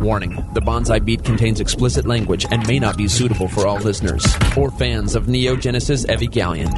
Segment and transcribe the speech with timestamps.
[0.00, 4.26] Warning the Bonsai Beat contains explicit language and may not be suitable for all listeners
[4.56, 6.72] or fans of Neon Genesis Evangelion.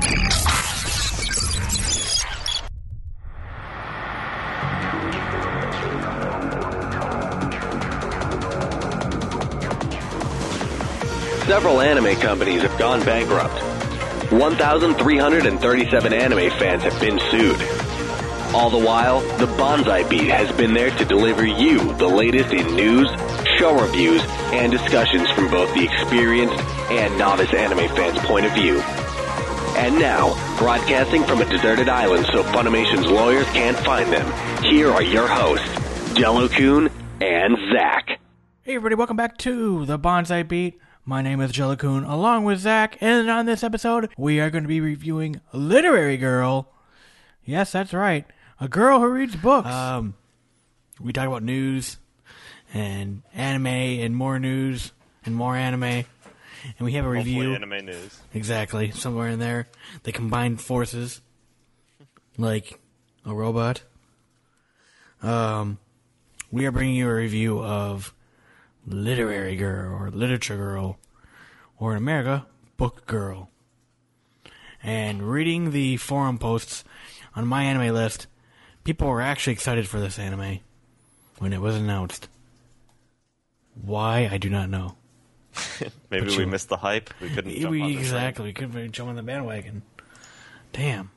[11.46, 13.62] Several anime companies have gone bankrupt.
[14.33, 17.76] 1,337 anime fans have been sued.
[18.56, 22.74] All the while, the Bonsai Beat has been there to deliver you the latest in
[22.74, 23.06] news,
[23.59, 26.59] show reviews, and discussions from both the experienced
[26.91, 28.80] and novice anime fans' point of view.
[29.77, 35.02] And now, broadcasting from a deserted island so Funimation's lawyers can't find them, here are
[35.02, 35.69] your hosts,
[36.14, 38.19] Jellokun and Zac.
[38.62, 40.80] Hey everybody, welcome back to the Bonsai Beat.
[41.05, 44.69] My name is Jellokun, along with Zac, and on this episode, we are going to
[44.69, 46.73] be reviewing Literary Girl.
[47.45, 48.25] Yes, that's right,
[48.60, 49.69] a girl who reads books.
[49.69, 50.15] Um,
[51.01, 51.98] we talk about news
[52.73, 54.92] and anime and more news
[55.25, 56.05] and more anime, and
[56.81, 57.55] we have a Hopefully review.
[57.55, 58.20] anime news.
[58.34, 59.66] Exactly, somewhere in there,
[60.05, 61.20] they combine forces,
[62.39, 62.78] like
[63.25, 63.83] a robot.
[65.22, 65.78] Um,
[66.50, 68.12] we are bringing you a review of
[68.86, 70.98] Literary Girl or Literature Girl,
[71.78, 73.50] or in America, Book Girl.
[74.83, 76.84] And reading the forum posts
[77.34, 78.28] on my anime list,
[78.87, 80.61] people were actually excited for this anime
[81.39, 82.29] when it was announced.
[83.83, 84.97] Why I do not know.
[86.11, 87.11] Maybe But we you- missed the hype.
[87.20, 88.45] We couldn't We- exactly.
[88.47, 89.83] We couldn't jump on the bandwagon.
[90.73, 91.11] Damn.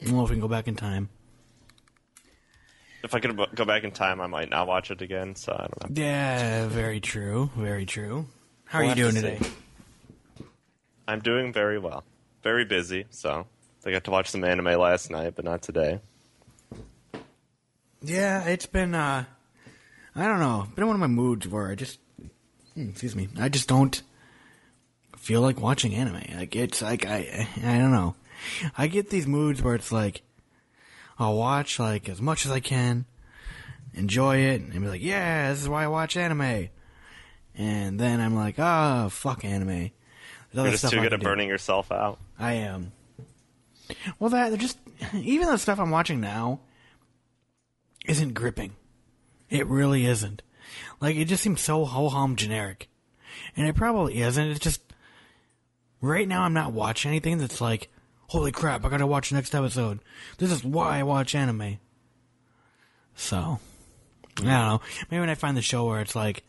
[0.00, 1.08] I don't know if we can go back in time.
[3.02, 5.36] If I could go back in time, I might not watch it again.
[5.36, 6.02] So I don't know.
[6.02, 7.50] Yeah, very true.
[7.56, 8.26] Very true.
[8.64, 9.38] How We'll are you doing to today?
[11.06, 12.02] I'm doing very well.
[12.42, 13.06] Very busy.
[13.10, 13.46] So
[13.84, 16.00] I got to watch some anime last night, but not today.
[18.06, 19.24] Yeah, it's been uh
[20.14, 20.66] I don't know.
[20.74, 21.98] Been in one of my moods where I just
[22.74, 23.28] hmm, excuse me.
[23.38, 24.00] I just don't
[25.16, 26.22] feel like watching anime.
[26.36, 28.14] Like it's like I I don't know.
[28.78, 30.22] I get these moods where it's like
[31.18, 33.06] I'll watch like as much as I can,
[33.94, 36.68] enjoy it, and be like, yeah, this is why I watch anime.
[37.56, 39.90] And then I'm like, ah, fuck anime.
[40.52, 41.24] You're just stuff too good at do.
[41.24, 42.18] burning yourself out.
[42.38, 42.92] I am.
[44.18, 44.78] Well, that they're just
[45.14, 46.60] even the stuff I'm watching now
[48.08, 48.72] isn't gripping.
[49.48, 50.42] It really isn't.
[51.00, 52.88] Like it just seems so ho hum generic,
[53.56, 54.48] and it probably isn't.
[54.48, 54.80] It's just
[56.00, 57.88] right now I'm not watching anything that's like,
[58.28, 58.84] holy crap!
[58.84, 60.00] I gotta watch the next episode.
[60.38, 61.78] This is why I watch anime.
[63.14, 63.58] So
[64.38, 64.80] I don't know.
[65.10, 66.42] Maybe when I find the show where it's like,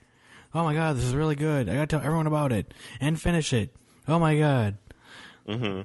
[0.53, 1.69] oh my god, this is really good.
[1.69, 3.75] I gotta tell everyone about it and finish it.
[4.07, 4.77] Oh my god.
[5.47, 5.81] Mm hmm.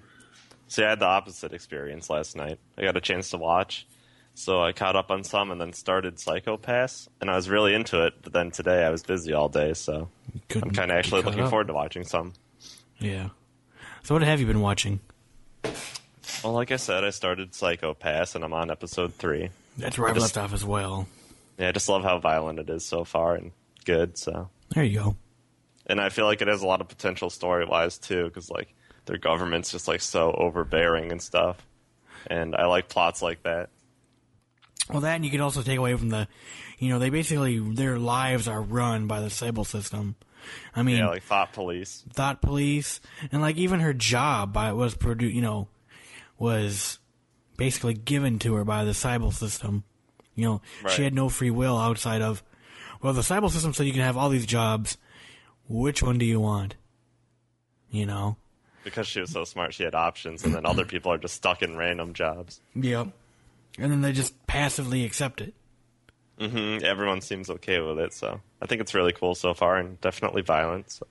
[0.69, 2.59] See, I had the opposite experience last night.
[2.79, 3.87] I got a chance to watch,
[4.35, 7.75] so I caught up on some and then started Psycho Pass, and I was really
[7.75, 8.15] into it.
[8.23, 10.09] But then today I was busy all day, so
[10.55, 11.51] I'm kind of actually looking up.
[11.51, 12.33] forward to watching some.
[12.99, 13.29] Yeah.
[14.03, 15.01] So what have you been watching?
[16.43, 19.51] Well, like I said, I started Psycho Pass, and I'm on episode three.
[19.79, 21.07] That's where I Just- left off as well.
[21.59, 23.53] Yeah, I just love how violent it is so far and
[23.85, 24.17] good.
[24.19, 25.17] So, There you go.
[25.87, 28.75] and I feel like it has a lot of potential story wise too, because like
[29.05, 31.59] their government's just like so overbearing and stuff.
[32.27, 33.69] And I like plots like that.
[34.91, 36.29] Well, that and you could also take away from the,
[36.79, 40.17] you know, they basically their lives are run by the Sibyl system.
[40.75, 42.05] I mean, Yeah, like Thought Police.
[42.13, 43.01] thought police
[43.31, 45.69] and like even her job by was produced, you know,
[46.39, 46.99] was
[47.57, 49.85] basically given to her by the Sibyl system.
[50.35, 50.93] You know, Right.
[50.93, 52.43] she had no free will outside of,
[53.01, 54.97] well, the Sibyl system said you can have all these jobs.
[55.69, 56.75] Which one do you want?
[57.91, 58.37] You know.
[58.85, 61.63] Because she was so smart, she had options, and then other people are just stuck
[61.63, 62.61] in random jobs.
[62.75, 63.09] Yep.
[63.79, 65.55] And then they just passively accept it.
[66.39, 70.01] hmm Everyone seems okay with it, so I think it's really cool so far, and
[70.01, 70.91] definitely violent.
[70.91, 71.07] So.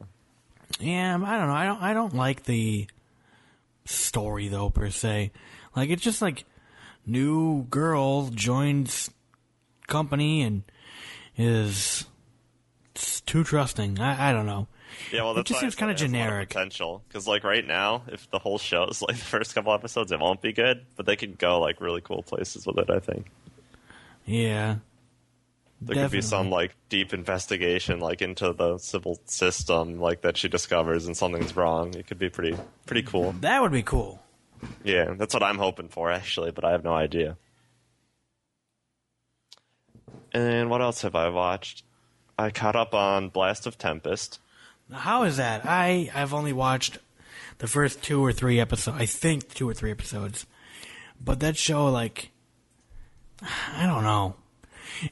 [0.79, 1.53] Yeah, I don't know.
[1.53, 1.81] I don't.
[1.81, 2.87] I don't like the
[3.85, 5.31] story though per se.
[5.75, 6.45] Like it's just like
[7.05, 9.09] new girl joins
[9.87, 10.63] company and
[11.37, 12.05] is
[13.25, 13.99] too trusting.
[13.99, 14.67] I, I don't know.
[15.11, 16.49] Yeah, well, that just seems kinda it has a lot of generic.
[16.49, 17.03] potential.
[17.07, 20.19] Because like right now, if the whole show is like the first couple episodes, it
[20.19, 20.85] won't be good.
[20.95, 22.89] But they could go like really cool places with it.
[22.89, 23.31] I think
[24.25, 24.77] Yeah.
[25.81, 30.47] there could be some like deep investigation, like into the Sibyl system, like that she
[30.47, 31.93] discovers and something's wrong.
[31.95, 33.33] It could be pretty pretty cool.
[33.41, 34.19] That would be cool.
[34.83, 37.37] Yeah, that's what I'm hoping for actually, but I have no idea.
[40.33, 41.83] And what else have I watched?
[42.37, 44.39] I caught up on Blast of Tempest.
[44.91, 45.65] How is that?
[45.65, 46.97] I I've only watched
[47.59, 48.97] the first two or three episodes.
[48.99, 50.45] I think two or three episodes.
[51.23, 52.31] But that show, like,
[53.41, 54.35] I don't know.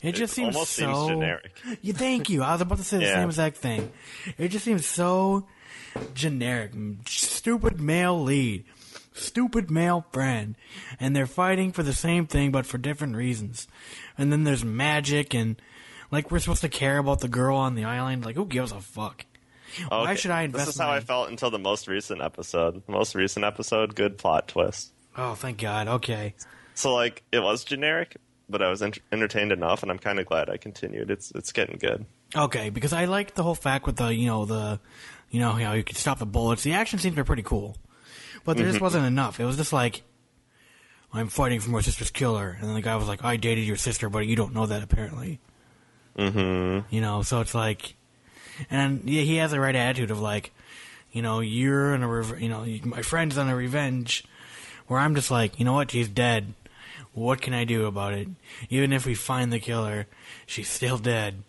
[0.01, 1.51] It just seems almost so seems generic.
[1.81, 2.43] You thank you.
[2.43, 3.15] I was about to say the Yeah.
[3.15, 3.91] same exact thing.
[4.37, 5.47] It just seems so
[6.13, 6.71] generic.
[7.07, 8.65] Stupid male lead,
[9.13, 10.55] stupid male friend,
[10.99, 13.67] and they're fighting for the same thing but for different reasons.
[14.17, 15.59] And then there's magic and
[16.11, 18.25] like we're supposed to care about the girl on the island.
[18.25, 19.25] Like who gives a fuck?
[19.87, 20.65] Why should I invest?
[20.65, 22.83] This is how I felt until the most recent episode.
[22.85, 24.93] The most recent episode, good plot twist.
[25.17, 25.87] Oh, thank God.
[25.87, 26.35] Okay.
[26.73, 28.17] So like it was generic,
[28.47, 31.11] but I was ent- entertained enough, and I'm kind of glad I continued.
[31.11, 32.05] It's it's getting good.
[32.35, 34.79] Okay, because I liked the whole fact with the you know the
[35.29, 36.63] you know how you could stop the bullets.
[36.63, 37.77] The action scenes were pretty cool,
[38.45, 39.39] but there just wasn't enough.
[39.39, 40.03] It was just like
[41.11, 43.77] I'm fighting for my sister's killer, and then the guy was like, "I dated your
[43.77, 45.39] sister, but you don't know that apparently."
[46.17, 46.93] Mm-hmm.
[46.93, 47.95] You know, so it's like,
[48.69, 50.51] and yeah, he has the right attitude of like,
[51.11, 54.23] you know, you're in a rev- you know my friend's on a revenge,
[54.87, 56.53] where I'm just like, you know what, she's dead.
[57.13, 58.27] What can I do about it?
[58.69, 60.07] Even if we find the killer,
[60.45, 61.43] she's still dead.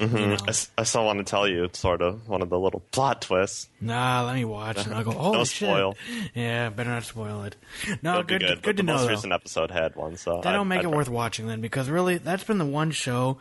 [0.00, 0.16] Mm-hmm.
[0.16, 0.36] You know?
[0.46, 3.68] I, I still want to tell you sort of one of the little plot twists.
[3.80, 5.14] Nah, let me watch and I'll go.
[5.16, 5.68] Oh No shit!
[5.68, 5.96] spoil.
[6.34, 7.56] Yeah, better not spoil it.
[8.02, 8.76] No, good, good, good.
[8.76, 8.92] to the know.
[8.94, 9.08] most though.
[9.08, 12.18] recent episode had one, so That'll I- make I'd it worth watching then, because really,
[12.18, 13.38] that's been the one show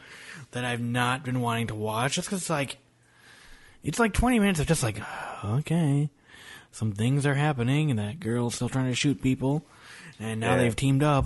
[0.51, 2.13] that I've not been wanting to watch.
[2.15, 2.77] Just because it's like,
[3.85, 4.99] it's like twenty minutes of just like,
[5.45, 6.09] okay,
[6.71, 9.63] some things are happening, and that girl's still trying to shoot people,
[10.19, 10.57] and now Yeah.
[10.63, 11.25] they've teamed up.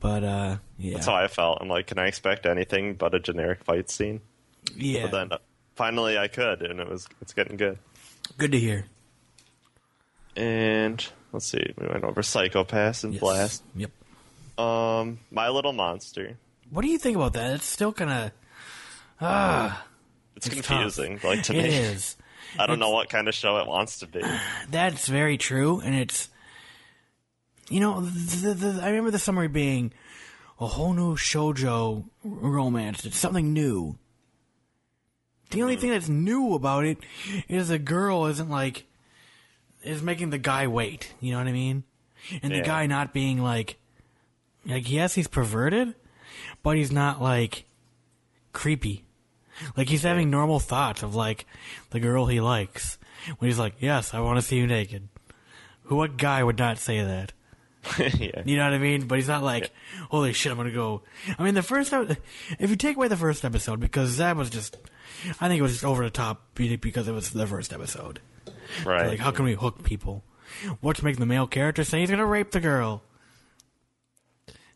[0.00, 1.58] But uh, yeah, That's how I felt.
[1.62, 4.20] I'm like, can I expect anything but a generic fight scene?
[4.76, 5.38] yeah, But then uh,
[5.76, 7.78] finally I could, and it was it's getting good.
[8.36, 8.84] good to hear.
[10.36, 13.20] And let's see, we went over Psycho Pass and Yes.
[13.20, 13.62] Blast.
[13.74, 13.90] Yep.
[14.58, 16.36] Um, My Little Monster.
[16.70, 17.54] What do you think about that?
[17.54, 18.30] It's still kind of.
[19.20, 19.84] Ah,
[20.36, 21.68] It's, It's confusing, like to it me.
[21.68, 22.16] is.
[22.58, 24.22] I don't know what kind of show it wants to be.
[24.70, 26.28] That's very true, and it's
[27.68, 29.92] you know the, the, I remember the summary being
[30.60, 33.04] a whole new shojo romance.
[33.04, 33.98] It's something new.
[35.50, 35.80] The only mm-hmm.
[35.80, 36.98] thing that's new about it
[37.48, 38.84] is the girl isn't like
[39.82, 41.14] is making the guy wait.
[41.20, 41.84] You know what I mean?
[42.42, 43.78] And the guy not being like
[44.66, 45.94] like yes he's perverted,
[46.62, 47.64] but he's not like
[48.52, 49.05] creepy.
[49.76, 51.46] Like he's having normal thoughts of like
[51.90, 52.98] the girl he likes.
[53.38, 55.08] When he's like, "Yes, I want to see you naked."
[55.84, 57.32] Who what guy would not say that?
[57.98, 58.42] yeah.
[58.44, 59.06] You know what I mean?
[59.06, 59.70] But he's not like,
[60.10, 61.02] "Holy shit, I'm gonna go."
[61.38, 64.76] I mean, the first if you take away the first episode because that was just,
[65.40, 68.20] I think it was just over the top because it was the first episode.
[68.84, 69.06] Right.
[69.06, 70.24] Like, how can we hook people?
[70.80, 73.02] What's making the male character say he's gonna rape the girl?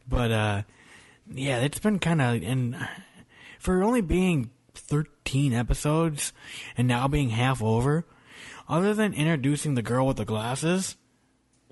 [0.09, 0.63] But uh,
[1.33, 2.77] yeah, it's been kind of and
[3.59, 4.51] for only being
[4.91, 6.33] thirteen episodes
[6.77, 8.05] and now being half over,
[8.69, 10.97] other than introducing the girl with the glasses,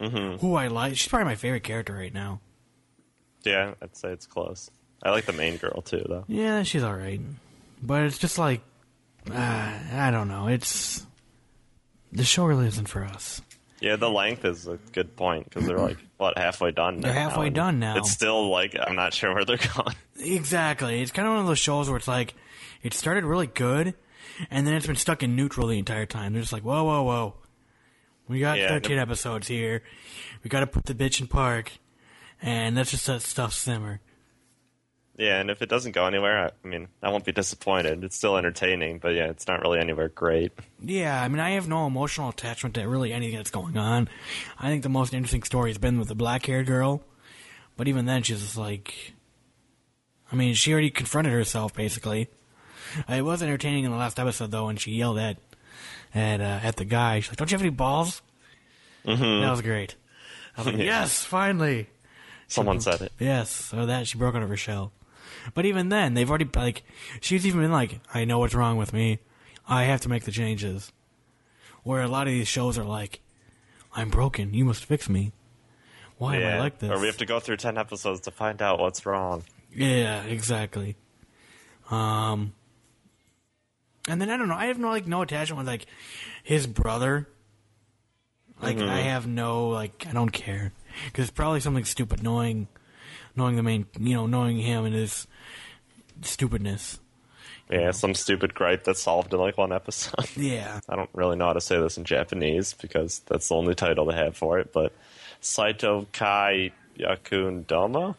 [0.00, 2.40] who I like, she's probably my favorite character right now.
[3.44, 4.70] yeah, I'd say it's close.
[5.02, 6.24] I like the main girl too, though.
[6.28, 7.20] Yeah, she's all right,
[7.82, 8.62] but it's just like
[9.30, 10.48] uh, I don't know.
[10.48, 11.04] It's
[12.12, 13.42] the show really isn't for us.
[13.80, 17.00] Yeah, the length is a good point because they're like what halfway done.
[17.00, 17.96] They're halfway and done now.
[17.98, 19.94] It's still like I'm not sure where they're going.
[20.18, 21.00] Exactly.
[21.00, 22.34] It's kind of one of those shows where it's like,
[22.82, 23.94] it started really good,
[24.50, 26.32] and then it's been stuck in neutral the entire time.
[26.32, 27.34] They're just like, whoa, whoa, whoa.
[28.28, 29.82] We got Yeah, 13 the- episodes here.
[30.44, 31.72] We got to put the bitch in park,
[32.42, 34.00] and let's just let stuff simmer.
[35.16, 38.04] Yeah, and if it doesn't go anywhere, I, I mean, I won't be disappointed.
[38.04, 40.52] It's still entertaining, but yeah, it's not really anywhere great.
[40.80, 44.08] Yeah, I mean, I have no emotional attachment to really anything that's going on.
[44.60, 47.02] I think the most interesting story has been with the black haired girl,
[47.76, 49.14] but even then, she's just like,
[50.30, 52.28] I mean, she already confronted herself basically.
[53.08, 55.36] It was entertaining in the last episode though, when she yelled at
[56.14, 57.20] at uh, at the guy.
[57.20, 58.22] She's like, "Don't you have any balls?"
[59.04, 59.42] Mm-hmm.
[59.42, 59.94] That was great.
[60.56, 60.84] I was like, Yeah.
[61.00, 61.88] "Yes, finally."
[62.46, 63.12] Someone said it.
[63.18, 64.92] Yes, so that she broke out of her shell.
[65.54, 66.82] But even then, they've already like
[67.20, 69.18] she's even been like, I know what's wrong with me.
[69.68, 70.90] I have to make the changes.
[71.82, 73.20] Where a lot of these shows are like,
[73.94, 74.52] I'm broken.
[74.54, 75.32] You must fix me.
[76.16, 76.90] Why am I like this?
[76.90, 79.44] or we have to go through ten episodes to find out what's wrong.
[79.74, 80.96] Yeah, exactly.
[81.90, 82.54] Um,
[84.08, 84.54] and then I don't know.
[84.54, 85.86] I have no like no attachment with like
[86.42, 87.28] his brother.
[88.60, 88.88] Like Mm-hmm.
[88.88, 90.72] I have no like I don't care
[91.06, 92.66] because it's probably something stupid knowing
[93.36, 95.26] knowing the main you know knowing him and his
[96.22, 96.98] stupidness.
[97.70, 100.14] Yeah, some stupid gripe that's solved in like one episode.
[100.36, 103.74] Yeah, I don't really know how to say this in Japanese because that's the only
[103.74, 104.92] title they have for it, but
[105.40, 108.16] Saito Kai Yakun Domo?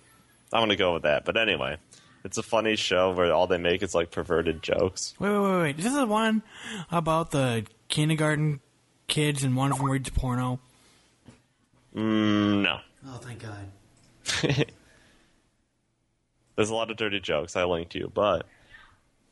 [0.54, 1.26] I'm gonna go with that.
[1.26, 1.78] But anyway,
[2.24, 5.14] it's a funny show where all they make is like perverted jokes.
[5.20, 5.78] wait, wait, wait, wait.
[5.80, 6.44] Is this the one
[6.92, 8.60] about the kindergarten
[9.08, 10.60] kids and one of them reads porno?
[11.96, 12.80] Mm, no.
[13.08, 13.72] Oh, thank God.
[16.56, 17.56] There's a lot of dirty jokes.
[17.56, 18.46] I linked you, but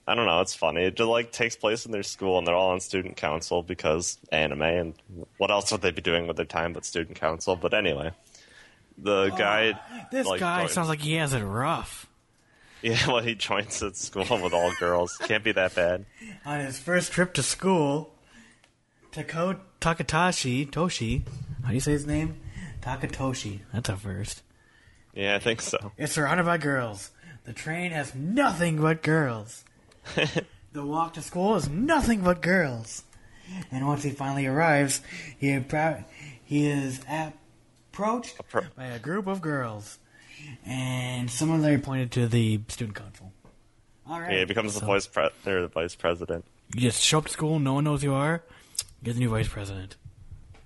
[0.07, 0.39] I don't know.
[0.39, 0.85] It's funny.
[0.85, 4.17] It just like takes place in their school, and they're all on student council because
[4.31, 4.61] anime.
[4.61, 4.93] And
[5.37, 7.57] what else would they be doing with their time but student council?
[7.57, 8.11] But anyway,
[8.97, 9.77] the guy.
[10.09, 12.06] This like, guy joins- sounds like he has it rough.
[12.83, 15.17] Yeah, well, he joins at school with all girls.
[15.17, 16.05] Can't be that bad.
[16.45, 18.13] On his first trip to school,
[19.11, 21.23] Tako Takatashi Toshi,
[21.63, 22.39] how do you say his name?
[22.81, 23.61] Takatoshi.
[23.73, 24.43] That's a first.
[25.13, 25.91] Yeah, I think so.
[25.97, 27.09] It's surrounded by girls.
[27.45, 29.65] The train has nothing but girls.
[30.73, 33.03] the walk to school is nothing but girls.
[33.71, 35.01] And once he finally arrives,
[35.37, 36.03] he appro-
[36.43, 39.97] he is approached Appro- by a group of girls,
[40.65, 43.31] and someone there pointed to the student council.
[44.09, 44.31] All right.
[44.33, 46.45] Yeah, he becomes the vice pre- or the vice president.
[46.73, 48.43] You just show up to school, no one knows who you are.
[49.01, 49.95] You're the new vice president.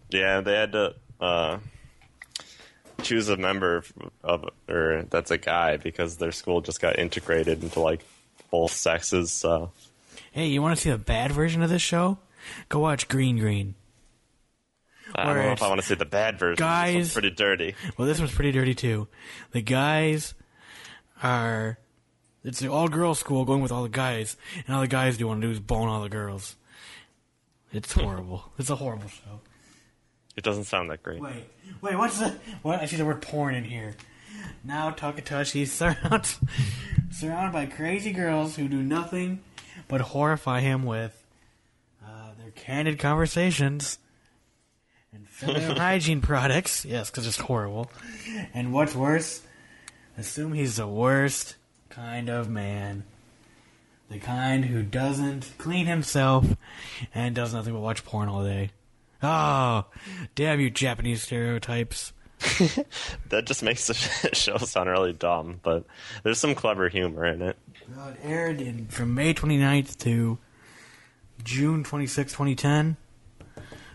[0.10, 1.58] Yeah, they had to uh,
[3.01, 3.84] choose a member
[4.24, 8.01] of, or that's a guy because their school just got integrated into like
[8.51, 9.32] both sexes.
[9.32, 9.72] So
[10.32, 12.18] Hey, you want to see the bad version of this show?
[12.70, 13.75] Go watch Green Green.
[15.15, 16.58] I don't know if I want to see the bad version.
[16.58, 17.75] guys- This one's pretty dirty.
[17.98, 19.08] Well, this one's pretty dirty too.
[19.51, 20.34] The guys
[21.24, 21.77] are.
[22.44, 25.27] It's an all girls school going with all the guys, and all the guys do
[25.27, 26.56] want to do is bone all the girls.
[27.72, 28.51] It's horrible.
[28.58, 29.41] it's a horrible show.
[30.36, 31.20] It doesn't sound that great.
[31.22, 31.44] Wait,
[31.82, 32.36] wait, what's the.
[32.63, 32.80] What?
[32.80, 33.96] I see the word porn in here.
[34.63, 36.39] Now Takatoshi surrounds,
[37.12, 39.41] surrounded by crazy girls who do nothing
[39.88, 41.24] but horrify him with
[42.03, 44.00] uh, their candid conversations
[45.13, 46.86] and feminine hygiene products.
[46.86, 47.91] Yes, because it's horrible.
[48.53, 49.41] And what's worse,
[50.18, 51.56] assume he's the worst
[51.89, 53.03] kind of man.
[54.10, 56.46] The kind who doesn't clean himself
[57.13, 58.72] and does nothing but watch porn all day.
[59.24, 59.86] Oh,
[60.36, 62.13] damn you Japanese stereotypes.
[63.30, 63.94] That just makes the
[64.34, 65.86] show sound really dumb, but
[66.24, 67.56] there's some clever humor in it.
[67.96, 70.38] Well, it aired in, from May 29th to
[71.44, 72.98] June 26, 2010.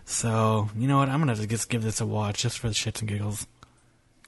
[0.09, 1.09] So, you know what?
[1.09, 3.45] I'm going to just give this a watch just for the shits and giggles.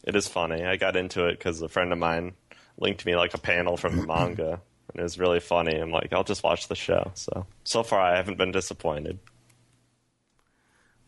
[0.03, 0.65] It is funny.
[0.65, 2.33] I got into it because a friend of mine
[2.77, 4.59] linked me like a panel from the manga,
[4.91, 5.79] and it was really funny.
[5.79, 7.11] I'm like, I'll just watch the show.
[7.15, 9.19] So so far, I haven't been disappointed.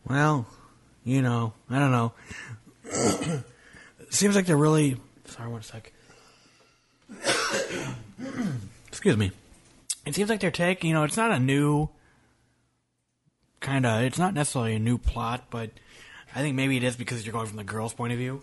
[0.08, 0.46] Well,
[1.04, 2.14] you know, I don't know.
[4.08, 4.96] Seems like they're really.
[5.26, 5.92] Sorry, one sec.
[8.88, 9.32] Excuse me.
[10.06, 11.90] It seems like they're taking, you know, it's not a new
[13.62, 15.70] kind of, it's not necessarily a new plot, but
[16.34, 18.42] I think maybe it is because you're going from the girl's point of view.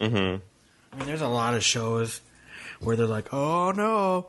[0.00, 0.36] Mm-hmm.
[0.92, 2.20] I mean, there's a lot of shows
[2.80, 4.28] where they're like, oh no,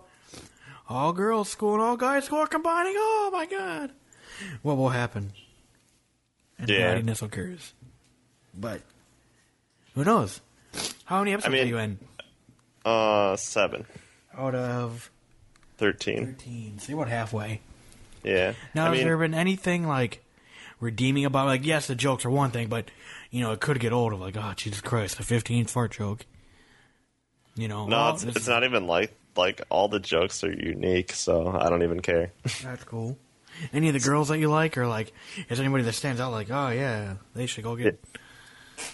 [0.90, 2.94] all girls school and all guys school are combining.
[2.96, 3.92] Oh my god.
[4.64, 5.34] What will happen?
[6.58, 7.00] And Yeah.
[7.22, 7.74] occurs.
[8.58, 8.82] But
[9.94, 10.42] who knows?
[11.06, 12.00] How many episodes mean- are you in?
[12.84, 13.86] Uh, seven.
[14.38, 15.10] Out of
[15.78, 16.26] 13.
[16.36, 16.80] 13.
[16.80, 17.62] So you're about halfway.
[18.26, 18.54] Yeah.
[18.74, 20.24] Now, I has mean, there been anything like
[20.80, 22.90] redeeming about like yes, the jokes are one thing, but
[23.32, 26.26] you know it could get old of like oh Jesus Christ, a 15 fart joke.
[27.56, 31.14] You know, no, well, it's, it's not even like like all the jokes are unique,
[31.14, 32.32] so I don't even care.
[32.64, 33.18] That's cool.
[33.72, 35.14] Any of the girls that you like, or like,
[35.50, 36.32] is anybody that stands out?
[36.32, 37.88] Like, oh yeah, they should go get.
[37.88, 38.06] It,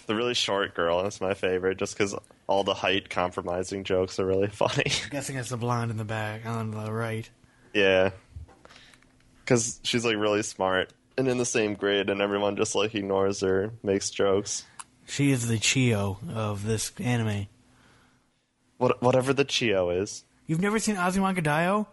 [0.05, 4.25] the really short girl is my favorite, just because all the height compromising jokes are
[4.25, 4.83] really funny.
[5.03, 7.27] I'm guessing it's the blonde in the back on the right.
[7.73, 8.11] yeah,
[9.51, 13.41] because she's like really smart and in the same grade, and everyone just like ignores
[13.41, 14.63] her, makes jokes.
[15.05, 17.47] She is the Chiyo of this anime.
[18.77, 20.23] What whatever the Chiyo is.
[20.47, 21.85] You've never seen Azumanga Daioh?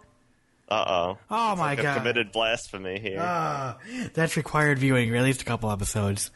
[0.68, 1.18] Uh oh.
[1.30, 1.96] Oh my I've god!
[1.98, 3.18] committed blasphemy here.
[3.20, 3.78] Ah,
[4.14, 6.30] that's required viewing, or at least a couple episodes.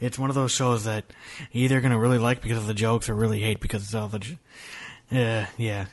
[0.00, 1.04] It's one of those shows that
[1.52, 4.08] you're either gonna really like because of the jokes, or really hate because of all
[4.08, 4.18] the.
[4.18, 4.38] j-
[5.12, 5.86] Uh, yeah.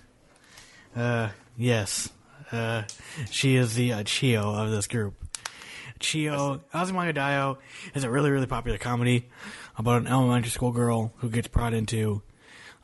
[0.96, 2.10] Uh, yes.
[2.54, 2.84] Uh,
[3.32, 5.16] she is the uh, Chiyo of this group.
[6.00, 7.58] Chiyo Azumanga Daioh
[7.96, 9.30] is a really really popular comedy
[9.78, 12.22] about an elementary school girl who gets brought into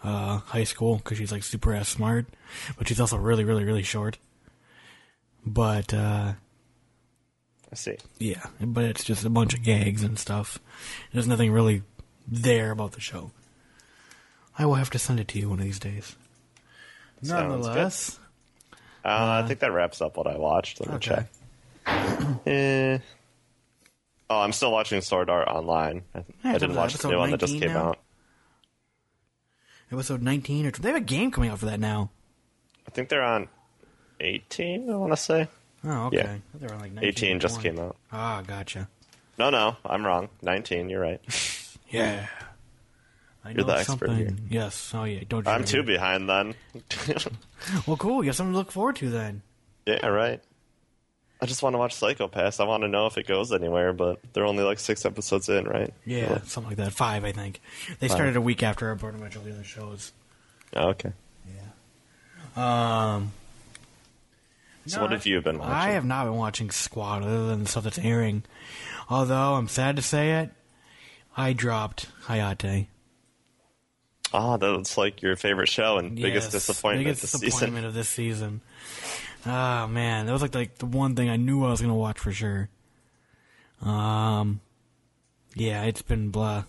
[0.04, 2.26] uh, high school because she's like super ass smart,
[2.78, 4.18] but she's also really really really short.
[5.46, 6.34] But uh,
[7.72, 7.98] I see.
[8.18, 10.60] yeah, but it's just a bunch of gags and stuff.
[11.14, 11.84] There's nothing really
[12.28, 13.32] there about the show.
[14.58, 16.16] I will have to send it to you one of these days.
[17.22, 18.20] Sounds Nonetheless,
[19.04, 20.80] Uh, I think that wraps up what I watched.
[20.80, 21.26] Let me okay.
[21.86, 22.26] check.
[22.46, 23.00] Eh.
[24.30, 26.04] Oh, I'm still watching Sword Art Online.
[26.14, 27.90] I, I didn't watch the new one that just 19 came now?
[27.90, 28.00] out.
[29.92, 30.84] Episode 19 or 20.
[30.84, 32.12] They have a game coming out for that now.
[32.88, 33.48] I think they're on
[34.20, 34.90] 18.
[34.90, 35.48] I want to say
[35.84, 36.18] Oh, okay.
[36.18, 36.38] Yeah.
[36.56, 37.96] They're on, like 19 18 just came out.
[38.12, 38.90] Ah, gotcha.
[39.38, 40.30] No, no, I'm wrong.
[40.42, 40.90] 19.
[40.90, 41.22] You're right.
[41.92, 42.28] Yeah.
[43.44, 44.18] I You're know the expert something.
[44.18, 44.36] here.
[44.50, 44.92] Yes.
[44.94, 45.22] Oh yeah.
[45.28, 45.46] Don't.
[45.46, 45.86] you I'm too forget.
[45.86, 46.56] behind then.
[47.88, 48.24] Well, cool.
[48.24, 49.42] You have something to look forward to then.
[49.86, 50.42] yeah, right.
[51.42, 52.60] I just want to watch Psycho Pass.
[52.60, 55.66] I want to know if it goes anywhere, but they're only like six episodes in,
[55.66, 55.94] right?
[56.06, 56.92] Yeah, something like that.
[56.94, 57.62] Five, I think.
[58.00, 60.12] They started a week after I brought a bunch of the other shows.
[60.76, 61.12] Oh, okay.
[62.58, 63.14] Yeah.
[63.16, 63.32] Um.
[64.86, 65.74] So no, what have you been watching?
[65.74, 68.44] I have not been watching Squad other than the stuff that's airing.
[69.10, 70.50] Although I'm sad to say it,
[71.38, 72.88] I dropped Hayate.
[74.34, 77.86] Ah, that's like your favorite show and biggest disappointment biggest this disappointment season.
[77.86, 78.62] of this season.
[79.46, 82.20] Oh man, that was like like the one thing I knew I was gonna watch
[82.20, 82.70] for sure.
[83.82, 84.60] Um,
[85.56, 86.66] yeah, it's been blah.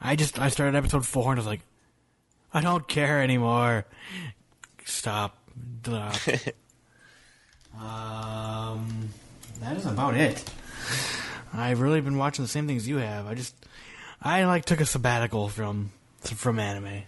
[0.00, 1.62] I just I started episode four and I was like,
[2.52, 3.86] I don't care anymore.
[4.84, 5.36] Stop.
[5.82, 6.14] Stop.
[7.80, 9.08] um,
[9.60, 10.44] that is about it.
[11.52, 13.26] I've really been watching the same things you have.
[13.26, 13.54] I just
[14.22, 17.02] I like took a sabbatical from from anime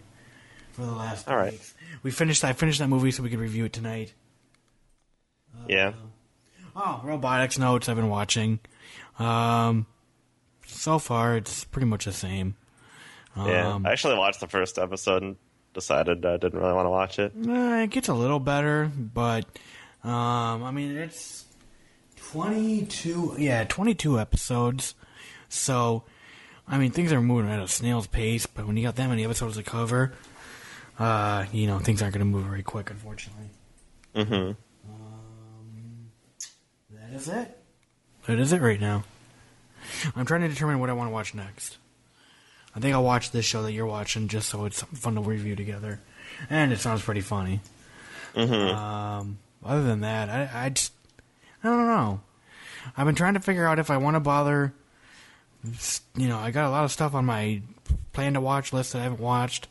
[0.72, 1.52] for the last All right.
[1.52, 1.74] weeks.
[2.02, 2.44] We finished.
[2.44, 4.14] I finished that movie so we could review it tonight.
[5.68, 5.92] yeah.
[6.74, 7.88] Oh, Robotics Notes.
[7.88, 8.58] I've been watching.
[9.18, 9.86] Um,
[10.66, 12.56] so far it's pretty much the same.
[13.36, 13.74] Yeah.
[13.74, 15.36] Um, I actually watched the first episode and
[15.74, 17.32] decided I didn't really want to watch it.
[17.48, 19.44] eh, it gets a little better, but
[20.02, 21.44] um, I mean it's
[22.16, 23.36] twenty-two.
[23.38, 24.94] Yeah, twenty-two episodes.
[25.48, 26.04] So,
[26.68, 28.46] I mean things are moving at a snail's pace.
[28.46, 30.12] But when you got that many episodes to cover,
[30.98, 33.50] uh, you know things aren't going to move very quick, unfortunately.
[34.14, 34.52] Mm-hmm.
[36.90, 37.58] That is it.
[38.26, 39.04] That is it right now.
[40.16, 41.78] I'm trying to determine what I want to watch next.
[42.74, 45.56] I think I'll watch this show that you're watching just so it's fun to review
[45.56, 46.00] together.
[46.48, 47.60] And it sounds pretty funny.
[48.34, 48.74] Mm-hmm.
[48.74, 50.92] Um, other than that, I, I just.
[51.62, 52.20] I don't know.
[52.96, 54.74] I've been trying to figure out if I want to bother.
[56.16, 57.62] You know, I got a lot of stuff on my
[58.12, 59.68] plan to watch list that I haven't watched.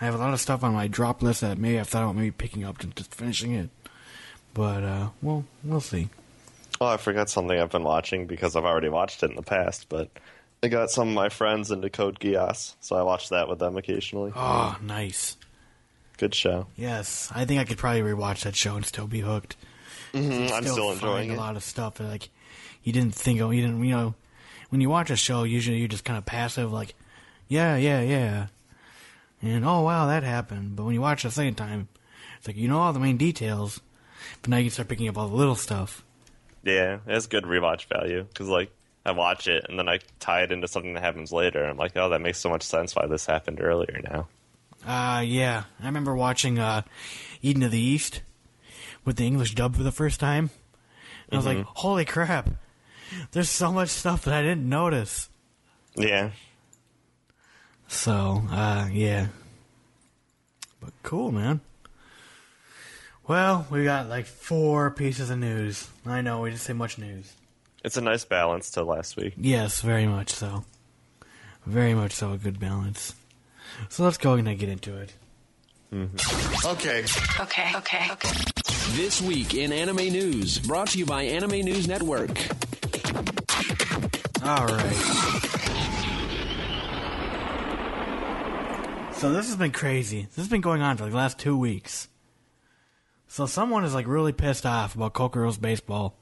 [0.00, 2.16] I have a lot of stuff on my drop list that maybe I've thought about
[2.16, 3.70] maybe picking up and just finishing it.
[4.54, 6.08] But, uh, well, we'll see.
[6.80, 9.88] Oh, I forgot something I've been watching because I've already watched it in the past,
[9.88, 10.08] but
[10.62, 13.76] I got some of my friends into Code Geass, so I watch that with them
[13.76, 14.32] occasionally.
[14.34, 15.36] Oh, nice.
[16.18, 16.66] Good show.
[16.76, 19.56] Yes, I think I could probably rewatch that show and still be hooked.
[20.12, 22.28] Mm, I'm still enjoying a lot of stuff that like
[22.82, 23.54] you didn't think of.
[23.54, 24.14] You didn't, you know,
[24.68, 26.94] when you watch a show, usually you're just kind of passive, like,
[27.48, 28.46] yeah, yeah, yeah,
[29.42, 30.76] and oh wow, that happened.
[30.76, 31.88] But when you watch it the second time,
[32.38, 33.80] it's like you know all the main details,
[34.42, 36.04] but now you can start picking up all the little stuff.
[36.64, 38.70] Yeah, it has good rewatch value because like
[39.06, 41.64] I watch it and then I tie it into something that happens later.
[41.64, 44.28] I'm like, oh, that makes so much sense why this happened earlier now.
[44.86, 46.82] Uh, yeah, I remember watching uh,
[47.42, 48.22] Eden of the East
[49.04, 50.50] with the English dub for the first time.
[51.30, 52.50] And I was like, holy crap!
[53.32, 55.28] There's so much stuff that I didn't notice.
[55.96, 56.30] Yeah,
[57.88, 59.28] So, uh, yeah.
[60.80, 61.60] But cool, man.
[63.26, 65.88] Well, we got like four pieces of news.
[66.06, 67.32] I know, we didn't say much news.
[67.84, 69.34] it's a nice balance to last week.
[69.36, 70.64] Yes, very much so.
[71.66, 73.14] Very much so, a good balance.
[73.88, 75.12] So let's go and get into it.
[75.92, 76.64] Mhm.
[76.72, 77.04] Okay.
[77.42, 78.44] Okay, okay, okay.
[78.96, 82.30] This week in anime news, brought to you by Anime News Network.
[84.42, 85.18] All right.
[89.14, 90.22] So this has been crazy.
[90.22, 92.08] This has been going on for like the last two weeks.
[93.26, 96.14] So someone is like really pissed off about Kuroko's baseball.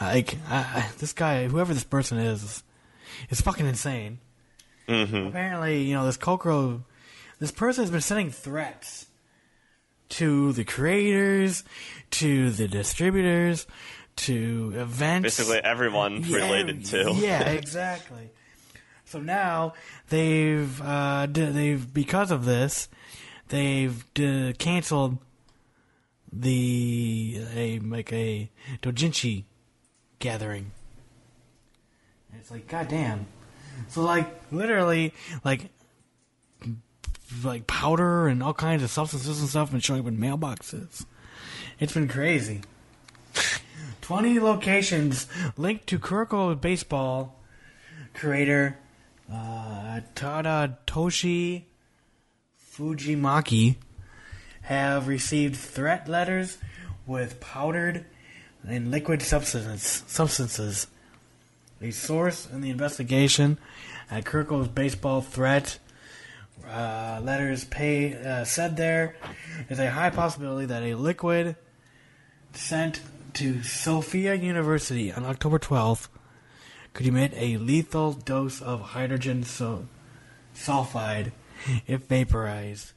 [0.00, 2.62] Like I, I, this guy, whoever this person is,
[3.28, 4.20] is fucking insane.
[4.88, 5.28] Mm-hmm.
[5.28, 6.84] Apparently, you know this Kuroko,
[7.38, 9.06] this person has been sending threats
[10.10, 11.64] to the creators,
[12.10, 13.66] to the distributors,
[14.26, 15.36] to events.
[15.36, 17.12] Basically, everyone Yeah, related to.
[17.16, 18.30] Yeah, exactly.
[19.04, 19.74] So now
[20.08, 22.88] they've uh, d- they've because of this,
[23.48, 24.04] they've
[24.58, 25.18] canceled
[26.32, 28.48] the a like a
[28.82, 29.44] dojinshi
[30.20, 30.70] gathering.
[32.30, 33.26] And it's like goddamn.
[33.88, 35.12] So like literally
[35.44, 35.70] like
[37.44, 41.04] like powder and all kinds of substances and stuff been showing up in mailboxes.
[41.78, 42.60] It's been crazy.
[44.10, 47.38] 20 locations linked to Kuroko baseball
[48.12, 48.76] creator
[49.32, 51.62] uh, Tadatoshi
[52.72, 53.76] Fujimaki
[54.62, 56.58] have received threat letters
[57.06, 58.04] with powdered
[58.66, 60.88] and liquid substance, substances.
[61.80, 63.58] A source in the investigation
[64.10, 65.78] at Kuroko's baseball threat
[66.68, 69.14] uh, letters pay uh, said there
[69.68, 71.54] is a high possibility that a liquid
[72.52, 73.00] sent
[73.34, 76.08] to Sophia University on October 12th
[76.92, 79.86] could emit a lethal dose of hydrogen so-
[80.54, 81.32] sulfide,
[81.86, 82.92] if vaporized.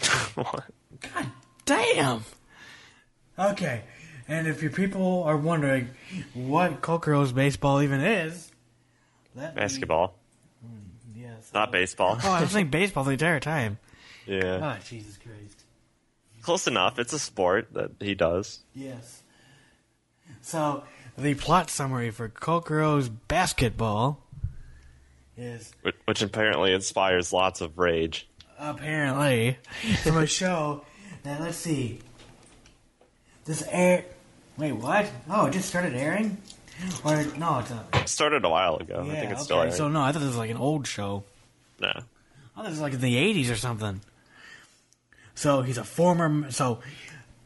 [0.34, 0.64] What?
[1.00, 1.26] God
[1.64, 2.24] damn.
[3.38, 3.82] Okay,
[4.28, 5.90] and if your people are wondering
[6.34, 8.50] what Kuroko's baseball even is,
[9.34, 10.14] let me- Basketball,
[10.64, 11.50] hmm, yes.
[11.54, 12.18] not baseball.
[12.22, 13.78] Oh, I was saying baseball the entire time.
[14.26, 15.64] Yeah, Oh, Jesus Christ.
[16.42, 16.98] close enough.
[16.98, 18.60] It's a sport that he does.
[18.74, 19.21] Yes.
[20.42, 20.84] So,
[21.16, 24.20] the plot summary for Kuroko's basketball
[25.36, 28.28] is Which, which apparently inspires lots of rage.
[28.58, 29.58] apparently
[30.02, 30.84] from a show
[31.22, 32.00] that, let's see,
[33.44, 34.04] this air.
[34.58, 35.08] Wait, what?
[35.30, 36.36] Oh, it just started airing?
[37.04, 37.86] Or, no, it's not.
[37.94, 39.04] It started a while ago.
[39.06, 39.44] Yeah, I think it's okay.
[39.44, 39.72] still airing.
[39.72, 41.24] So, no, I thought this was like an old show.
[41.80, 41.88] no.
[42.54, 44.02] I thought this was like in the 80s or something.
[45.34, 46.50] So he's a former.
[46.50, 46.80] So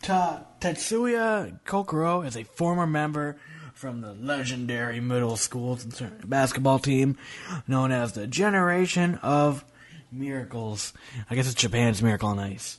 [0.03, 3.37] Ta- Tetsuya Kuroko is a former member
[3.73, 5.79] from the legendary middle school
[6.25, 7.17] basketball team
[7.69, 9.65] known as the Generation of
[10.11, 10.93] Miracles.
[11.31, 12.79] I guess it's Japan's Miracle on Ice.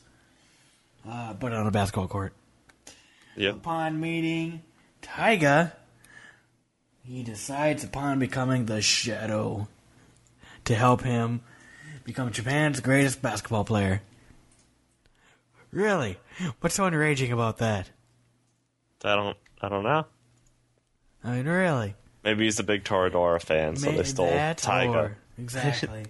[1.10, 2.34] Uh, but on a basketball court.
[3.38, 3.56] Yep.
[3.56, 4.64] Upon meeting
[5.02, 5.72] Taiga,
[7.06, 9.70] he decides upon becoming the Shadow
[10.66, 11.40] to help him
[12.04, 14.02] become Japan's greatest basketball player.
[15.78, 16.18] Really?
[16.60, 17.92] What's so enraging about that?
[19.06, 19.38] I don't.
[19.62, 20.08] I don't know.
[21.24, 21.94] I mean, really?
[22.24, 26.06] Maybe he's a big Toradora fan, so May- they stole that or- exactly.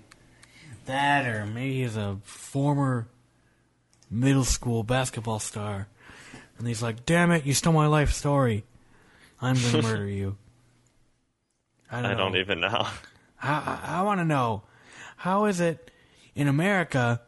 [0.86, 3.10] that, or maybe he's a former
[4.10, 5.90] middle school basketball star,
[6.58, 8.64] and he's like, "Damn it, you stole my life story.
[9.42, 10.38] I'm gonna murder you."
[11.92, 12.88] I don't, I don't even know.
[13.44, 13.52] I,
[13.84, 14.64] I, I want to know
[15.18, 15.92] how is it
[16.36, 17.20] in America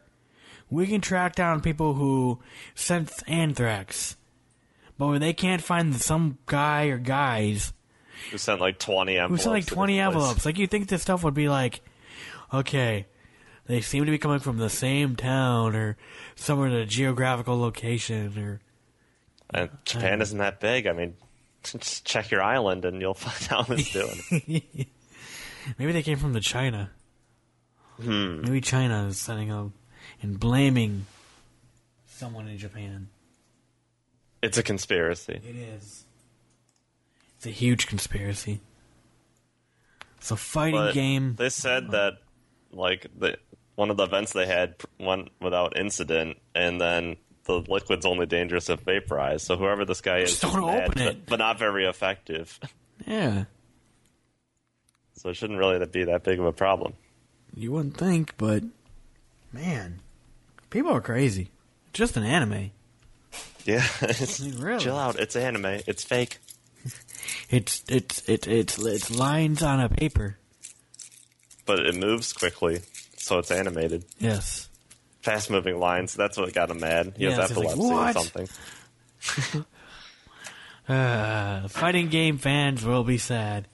[0.70, 2.38] we can track down people who
[2.74, 4.16] sent anthrax,
[4.96, 7.72] but when they can't find some guy or guys
[8.30, 10.22] Who sent like twenty envelopes, who sent like 20 different places.
[10.22, 11.80] envelopes, like you think this stuff would be like,
[12.52, 13.06] okay,
[13.66, 15.96] they seem to be coming from the same town or
[16.34, 18.60] somewhere in a geographical location or
[19.50, 20.86] And Japan isn't that big.
[20.86, 21.14] I mean,
[21.64, 24.62] just check your island and you'll find out what it's doing.
[25.78, 26.90] maybe they came from the China.
[28.00, 28.42] Hmm.
[28.42, 29.70] Maybe China is setting up
[30.22, 31.06] and blaming
[32.06, 33.08] someone in Japan.
[34.42, 35.40] It's a conspiracy.
[35.46, 36.04] It is.
[37.36, 38.60] It's a huge conspiracy.
[40.18, 41.34] It's a fighting But game.
[41.36, 41.92] They said uh-huh.
[41.92, 42.12] that
[42.72, 43.38] like the
[43.76, 48.68] one of the events they had went without incident, and then the liquid's only dangerous
[48.68, 49.46] if vaporized.
[49.46, 51.26] So whoever this guy is, don't mad, open but- it.
[51.26, 52.58] but not very effective.
[53.06, 53.44] Yeah,
[55.14, 56.92] So it shouldn't really be that big of a problem.
[57.56, 58.62] you wouldn't think, but
[59.54, 60.00] man,
[60.70, 61.50] people are crazy.
[61.92, 62.70] Just an anime.
[63.64, 63.86] Yeah,
[64.58, 64.80] Really?
[64.82, 65.18] chill out.
[65.20, 65.80] It's anime.
[65.86, 66.38] It's fake.
[67.50, 70.38] It's it's it's it's it's lines on a paper.
[71.66, 72.80] but it moves quickly,
[73.16, 74.04] so it's animated.
[74.18, 74.68] Yes.
[75.22, 76.14] Fast moving lines.
[76.14, 77.12] That's what got him mad.
[77.16, 79.64] He Yeah, has it's like, epilepsy or something.
[80.88, 83.68] Uh, fighting game fans will be sad.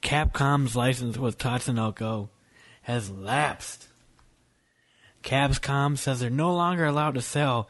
[0.00, 2.28] Capcom's license with Tatsunoko
[2.82, 3.88] has lapsed.
[5.26, 7.68] Capcom says they're no longer allowed to sell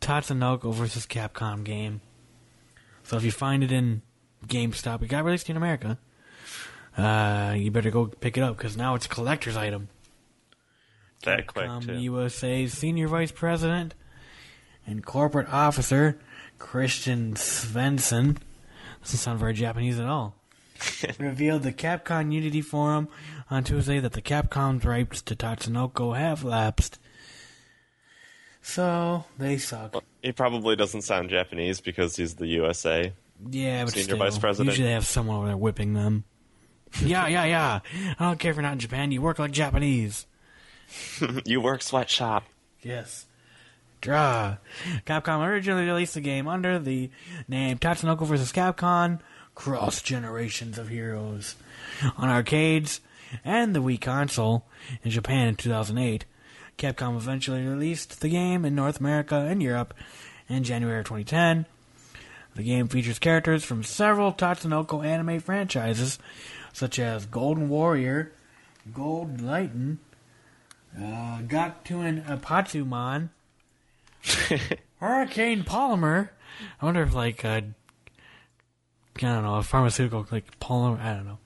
[0.00, 2.00] Tatsunoko versus Capcom game.
[3.02, 4.02] So if you find it in
[4.46, 5.98] GameStop, it got released in America.
[6.96, 9.88] Uh, you better go pick it up because now it's a collector's item.
[11.24, 12.00] That Capcom.
[12.00, 13.94] USA's senior vice president
[14.86, 16.20] and corporate officer
[16.60, 18.36] Christian Svensson
[19.02, 20.36] doesn't sound very Japanese at all.
[21.18, 23.08] revealed the Capcom Unity forum
[23.50, 26.98] on Tuesday that the Capcom's rights to Tatsunoko have lapsed.
[28.62, 30.02] So they suck.
[30.22, 33.12] He probably doesn't sound Japanese because he's the USA.
[33.50, 34.72] Yeah, but Senior still, vice president.
[34.72, 36.24] Usually they have someone over there whipping them.
[37.02, 37.80] yeah, yeah, yeah.
[38.18, 39.12] I don't care if you're not in Japan.
[39.12, 40.26] You work like Japanese.
[41.44, 42.44] you work sweatshop.
[42.82, 43.26] Yes.
[44.00, 44.56] Draw.
[45.06, 47.10] Capcom originally released the game under the
[47.48, 48.52] name Tatsunoko vs.
[48.52, 49.20] Capcom
[49.54, 51.56] Cross Generations of Heroes
[52.16, 53.00] on arcades
[53.44, 54.64] and the Wii console
[55.02, 56.24] in Japan in 2008.
[56.76, 59.94] Capcom eventually released the game in North America and Europe
[60.48, 61.66] in January of 2010.
[62.54, 66.18] The game features characters from several Tatsunoko anime franchises,
[66.72, 68.32] such as Golden Warrior,
[68.92, 69.98] Gold Lightan,
[70.96, 73.30] uh, Gyakuten Ippatsuman,
[75.00, 76.30] Hurricane Polymar.
[76.80, 77.62] I wonder if like uh,
[79.18, 81.00] I don't know a pharmaceutical like polymer.
[81.00, 81.38] I don't know.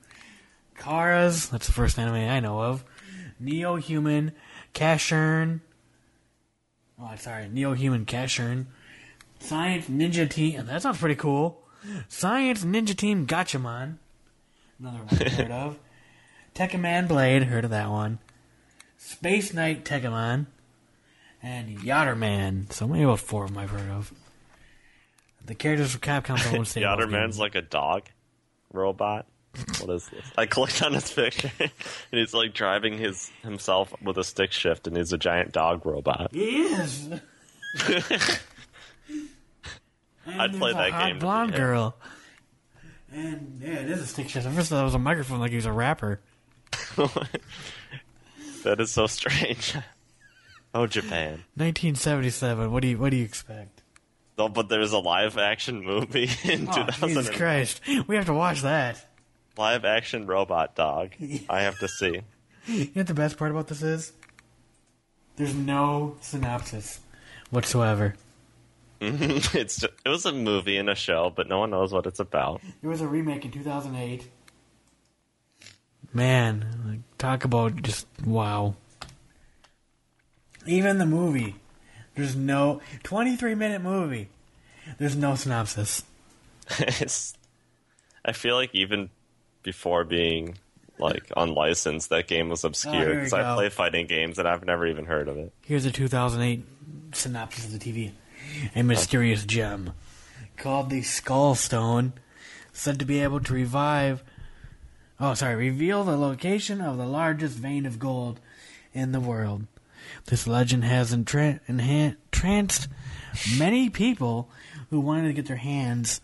[0.77, 1.49] Karas.
[1.49, 2.83] That's the first anime I know of.
[3.39, 4.33] Neo Human,
[4.73, 5.61] Casshern.
[7.01, 8.65] Oh, sorry, Neo Human Casshern.
[9.39, 10.59] Science Ninja Team.
[10.59, 11.63] Oh, that sounds pretty cool.
[12.09, 13.97] Science Ninja Team Gatchaman.
[14.79, 15.79] Another one I've heard of.
[16.55, 17.43] Tekkaman Blade.
[17.43, 18.19] Heard of that one.
[18.97, 20.47] Space Knight Tekkaman,
[21.41, 22.71] and Yatterman.
[22.73, 24.11] So maybe about four of them I've heard of.
[25.49, 28.03] The characters from Capcom don't say Yatterman's like a dog
[28.71, 29.25] robot.
[29.79, 30.23] What is this?
[30.37, 31.71] I clicked on his picture, and
[32.11, 36.29] he's like driving his himself with a stick shift, and he's a giant dog robot.
[36.33, 37.09] He is.
[40.27, 41.17] I'd play that hot game.
[41.17, 41.95] Blonde girl.
[43.11, 44.45] And yeah, it is a stick shift.
[44.45, 46.21] At first, I thought it was a microphone, like he was a rapper.
[46.95, 49.73] That is so strange.
[50.75, 51.43] oh, Japan.
[51.55, 52.71] 1977.
[52.71, 53.78] What do you What do you expect?
[54.39, 57.07] No, but there's a live action movie in Oh, 2000.
[57.09, 57.81] Jesus Christ!
[58.07, 59.05] We have to watch that.
[59.57, 61.11] Live action robot dog.
[61.49, 62.21] I have to see.
[62.65, 64.13] You know what the best part about this is?
[65.35, 67.01] There's no synopsis
[67.49, 68.15] whatsoever.
[69.01, 72.19] it's just, it was a movie and a show, but no one knows what it's
[72.19, 72.61] about.
[72.81, 74.23] It was a remake in 2008.
[76.13, 78.75] Man, like, talk about just wow.
[80.65, 81.55] Even the movie,
[82.19, 84.29] there's no 23 minute movie.
[84.97, 86.03] There's no synopsis.
[88.25, 89.09] I feel like even
[89.63, 90.57] before being
[90.97, 94.85] like unlicensed, that game was Oh, obscure because I play fighting games and I've never
[94.87, 95.53] even heard of it.
[95.63, 96.63] Here's a 2008
[97.13, 98.11] synopsis of the TV.
[98.75, 99.93] A mysterious gem
[100.57, 102.13] called the Skull Stone,
[102.73, 104.23] said to be able to revive.
[105.19, 108.39] Oh, sorry, reveal the location of the largest vein of gold
[108.93, 109.65] in the world.
[110.25, 112.87] This legend has entra- entranced
[113.57, 114.49] many people
[114.89, 116.21] who wanted to get their hands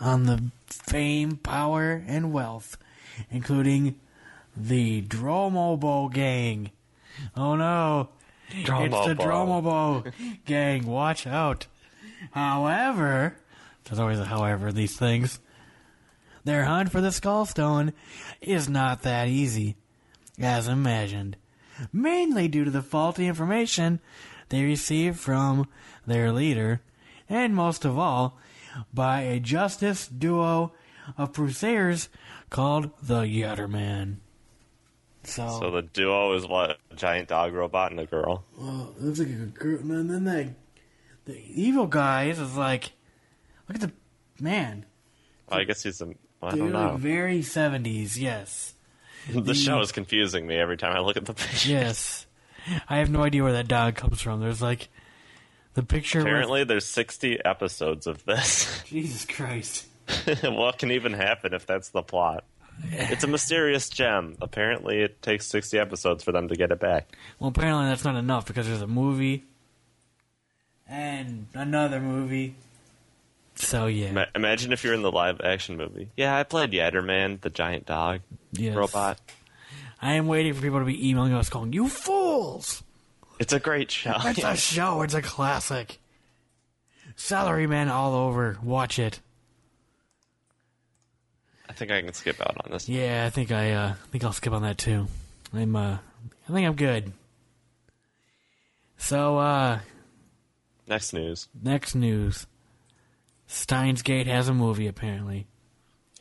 [0.00, 2.76] on the fame, power, and wealth,
[3.30, 3.96] including
[4.56, 6.70] the Doronbo Gang.
[7.36, 8.08] Oh no!
[8.50, 10.02] It's the Doronbo.
[10.02, 10.12] Doronbo
[10.44, 10.86] gang.
[10.86, 11.66] Watch out.
[12.32, 13.36] However,
[13.84, 15.40] there's always a however in these things.
[16.44, 17.92] Their hunt for the Skullstone
[18.40, 19.76] is not that easy,
[20.38, 21.36] as imagined.
[21.92, 24.00] Mainly due to the faulty information
[24.48, 25.68] they received from
[26.06, 26.80] their leader,
[27.28, 28.38] and most of all,
[28.92, 30.72] by a justice duo
[31.16, 32.08] of crusaders
[32.50, 34.16] called the Yatterman.
[35.24, 38.44] So, So the duo is what a giant dog robot and a girl.
[38.58, 39.78] Well, it looks like a girl.
[39.78, 40.54] And then the,
[41.24, 42.92] the evil guys is like,
[43.68, 43.92] look at the
[44.42, 44.84] man.
[45.48, 46.12] Oh, I guess he's a.
[46.42, 46.96] I They don't know.
[46.96, 48.71] very 70s, yes.
[49.32, 51.68] the show is confusing me every time I look at the picture.
[51.70, 52.26] Yes.
[52.88, 54.40] I have no idea where that dog comes from.
[54.40, 54.88] There's like
[55.74, 56.18] the picture.
[56.20, 58.82] with- Apparently, there's 60 episodes of this.
[58.86, 59.86] Jesus Christ.
[60.42, 62.44] what can even happen if that's the plot?
[62.90, 64.36] It's a mysterious gem.
[64.40, 67.08] Apparently, it takes 60 episodes for them to get it back.
[67.38, 69.44] Well, apparently that's not enough because there's a movie
[70.88, 72.54] and another movie.
[73.62, 74.12] So, yeah.
[74.12, 76.10] Ma- imagine if you're in the live action movie.
[76.16, 78.20] Yeah, I played Yatterman, the giant dog
[78.52, 78.74] Yes.
[78.76, 79.18] robot.
[80.00, 82.82] I am waiting for people to be emailing us calling You fools!
[83.38, 84.14] It's a great show.
[84.24, 85.02] It's a show.
[85.02, 85.98] It's a classic.
[87.16, 88.58] Salaryman all over.
[88.62, 89.20] Watch it.
[91.68, 92.88] I think I can skip out on this.
[92.88, 95.06] Yeah, I think I uh think I'll skip on that too.
[95.54, 95.98] I'm uh
[96.48, 97.12] I think I'm good.
[98.98, 99.78] So uh
[100.86, 101.48] Next news.
[101.62, 102.46] next news.
[103.52, 105.46] Steins Gate has a movie apparently.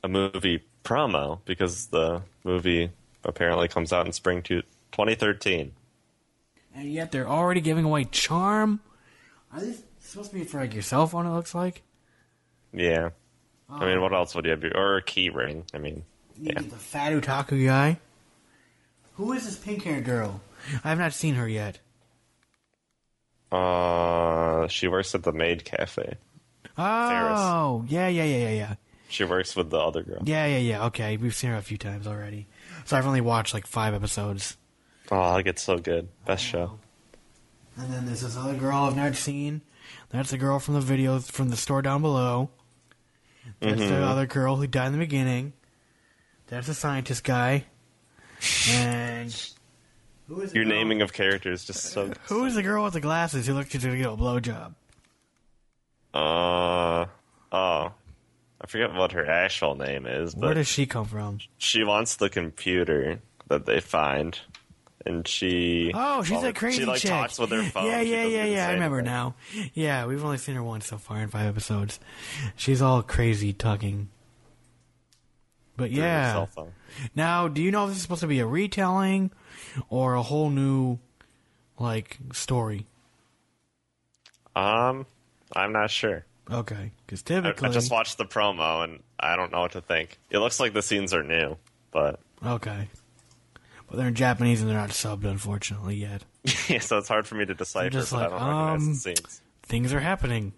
[0.04, 2.92] A movie promo because the movie
[3.24, 5.72] apparently comes out in spring to 2013.
[6.76, 8.82] And yet they're already giving away charm.
[9.54, 11.84] Are these supposed to be for like your cell phone it looks like?
[12.74, 13.12] Yeah.
[13.70, 14.64] I mean, what else would you have?
[14.76, 15.64] Or a key ring.
[15.74, 16.04] I mean,
[16.38, 16.62] You yeah.
[16.62, 18.00] the fat otaku guy.
[19.14, 20.42] Who is this pink haired girl?
[20.84, 21.80] I have not seen her yet.
[23.52, 26.16] Uh, she works at the Maid Cafe.
[26.78, 28.76] Oh, yeah, yeah, yeah, yeah, yeah.
[29.10, 30.22] She works with the other girl.
[30.24, 30.86] Yeah, yeah, yeah.
[30.86, 32.48] Okay, we've seen her a few times already.
[32.86, 34.58] So I've only watched like five episodes.
[35.12, 36.08] Oh, it gets so good.
[36.26, 36.80] Best show.
[37.78, 39.62] And then there's this other girl I've not seen.
[40.10, 42.50] That's the girl from the video from the store down below.
[43.60, 43.90] That's Mm-hmm.
[43.90, 45.54] the other girl who died in the beginning.
[46.48, 47.66] That's the scientist guy.
[48.70, 49.34] And
[50.28, 52.12] who is the Your girl- naming of characters just so.
[52.28, 54.74] Who is the girl with the glasses who she's gonna get a blowjob?
[56.14, 57.06] Uh,
[57.52, 57.94] oh,
[58.62, 61.40] I forget what her actual name is, Where does she come from?
[61.58, 64.38] she wants the computer that they find,
[65.06, 65.92] and she.
[65.94, 67.10] Oh, she's well, that crazy She like chick.
[67.12, 67.86] talks with her phone.
[67.86, 68.68] Yeah, yeah, yeah, yeah.
[68.68, 69.14] I remember anything.
[69.14, 69.36] now.
[69.74, 72.00] Yeah, we've only seen her once so far in five episodes.
[72.56, 74.10] She's all crazy talking.
[75.78, 76.46] But Through yeah.
[77.16, 79.32] Now, do you know if this is supposed to be a retelling
[79.90, 81.00] or a whole new
[81.80, 82.86] like story?
[84.56, 85.06] Um,
[85.56, 86.26] I'm not sure.
[86.50, 89.82] Okay, because I, typically, I just watched the promo and I don't know what to
[89.82, 90.20] think.
[90.30, 91.58] It looks like the scenes are new,
[91.92, 92.90] but okay.
[93.88, 96.24] But they're in Japanese and they're not subbed, unfortunately, yet.
[96.70, 97.90] yeah, so it's hard for me to decipher.
[97.90, 99.42] just like, I don't recognize um, the scenes.
[99.64, 100.54] Things are happening.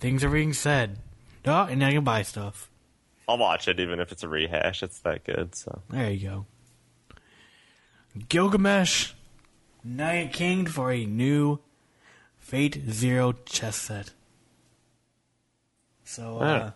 [0.00, 0.98] Things are being said.
[1.46, 2.70] Oh, and now you can buy stuff.
[3.28, 4.82] I'll watch it even if it's a rehash.
[4.82, 5.54] It's that good.
[5.54, 6.46] So There you go.
[8.28, 9.12] Gilgamesh,
[9.84, 11.60] Night King for a new
[12.38, 14.10] Fate Zero chess set.
[16.12, 16.70] So, uh, Yeah.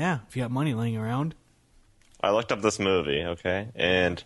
[0.00, 1.34] yeah, if you got money laying around,
[2.20, 4.22] I looked up this movie, okay, and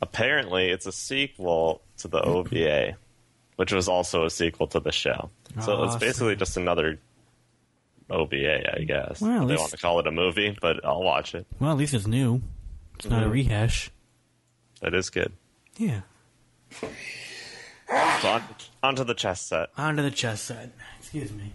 [0.00, 2.96] apparently it's a sequel to the OVA,
[3.56, 5.30] which was also a sequel to the show.
[5.60, 6.98] So it's basically just another
[8.10, 9.20] OVA, I guess.
[9.20, 11.46] Well, at they least- want to call it a movie, but I'll watch it.
[11.60, 12.42] well, at least it's new.
[12.96, 13.32] It's not a Mhm.
[13.32, 13.90] rehash.
[14.80, 15.32] That is good.
[15.76, 16.00] Yeah.
[16.80, 16.88] So
[18.28, 18.42] on,
[18.82, 19.70] on to the chess set.
[19.78, 20.72] On to the chess set.
[20.98, 21.52] Excuse me.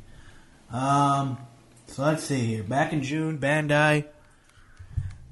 [0.71, 1.37] Um,
[1.87, 2.63] so let's see here.
[2.63, 4.05] Back in June, Bandai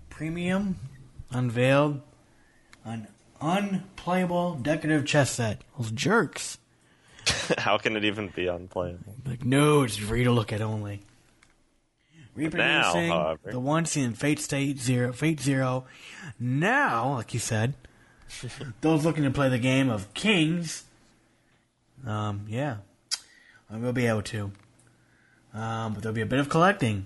[0.10, 0.78] Premium
[1.32, 2.02] unveiled
[2.84, 3.08] an
[3.42, 5.62] unplayable decorative chess set.
[5.78, 6.58] Those jerks.
[7.58, 9.16] How can it even be unplayable?
[9.26, 11.02] Like, no, it's free to look at only.
[12.36, 15.86] Reproducing however- the one seen in Fate State Zero, Fate Zero.
[16.40, 17.74] Now, like you said,
[18.82, 20.84] those looking to play the game of Kings,
[22.06, 22.78] um, yeah,
[23.72, 24.52] I will be able to.
[25.56, 27.06] Um, but there'll be a bit of collecting.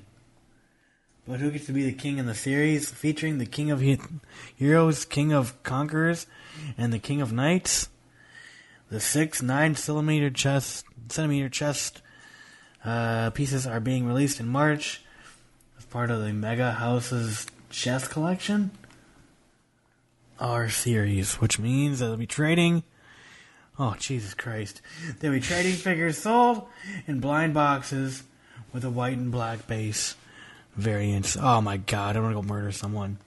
[1.28, 4.00] But who gets to be the king in the series, featuring the King of he-
[4.56, 6.26] Heroes, King of Conquerors,
[6.76, 7.90] and the King of Knights?
[8.90, 12.02] The six nine centimeter chest centimeter chest
[12.84, 15.04] uh, pieces are being released in March
[15.78, 18.72] as part of the MegaHouse's chess collection.
[20.40, 22.82] R series, which means that they'll be trading.
[23.78, 24.82] Oh Jesus Christ!
[25.20, 26.68] They'll be trading figures sold
[27.06, 28.24] in blind boxes
[28.74, 30.16] with a white and black base
[30.76, 31.38] variants.
[31.40, 32.16] Oh my God!
[32.16, 33.18] I want to go murder someone.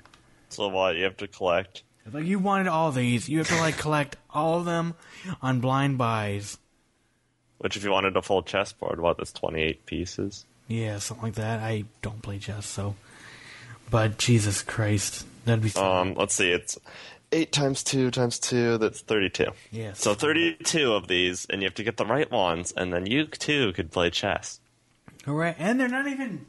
[0.49, 0.97] So what?
[0.97, 1.83] You have to collect.
[2.05, 4.95] If like you wanted all these, you have to like collect all of them
[5.41, 6.59] on blind buys.
[7.59, 9.19] Which, if you wanted a full chessboard, what?
[9.19, 10.45] That's twenty-eight pieces.
[10.67, 11.61] Yeah, something like that.
[11.61, 12.97] I don't play chess, so.
[13.91, 15.71] But Jesus Christ, that'd be.
[15.79, 16.51] Um, let's see.
[16.51, 16.79] It's
[17.31, 18.79] eight times two times two.
[18.79, 19.53] That's thirty-two.
[19.71, 20.01] Yes.
[20.01, 23.27] So thirty-two of these, and you have to get the right ones, and then you
[23.27, 24.59] too could play chess.
[25.27, 26.47] All right, and they're not even.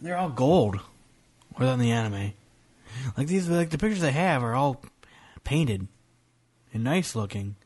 [0.00, 0.80] They're all gold,
[1.54, 2.32] or than the anime.
[3.16, 4.82] Like these, like the pictures they have are all
[5.44, 5.86] painted
[6.74, 7.56] and nice looking.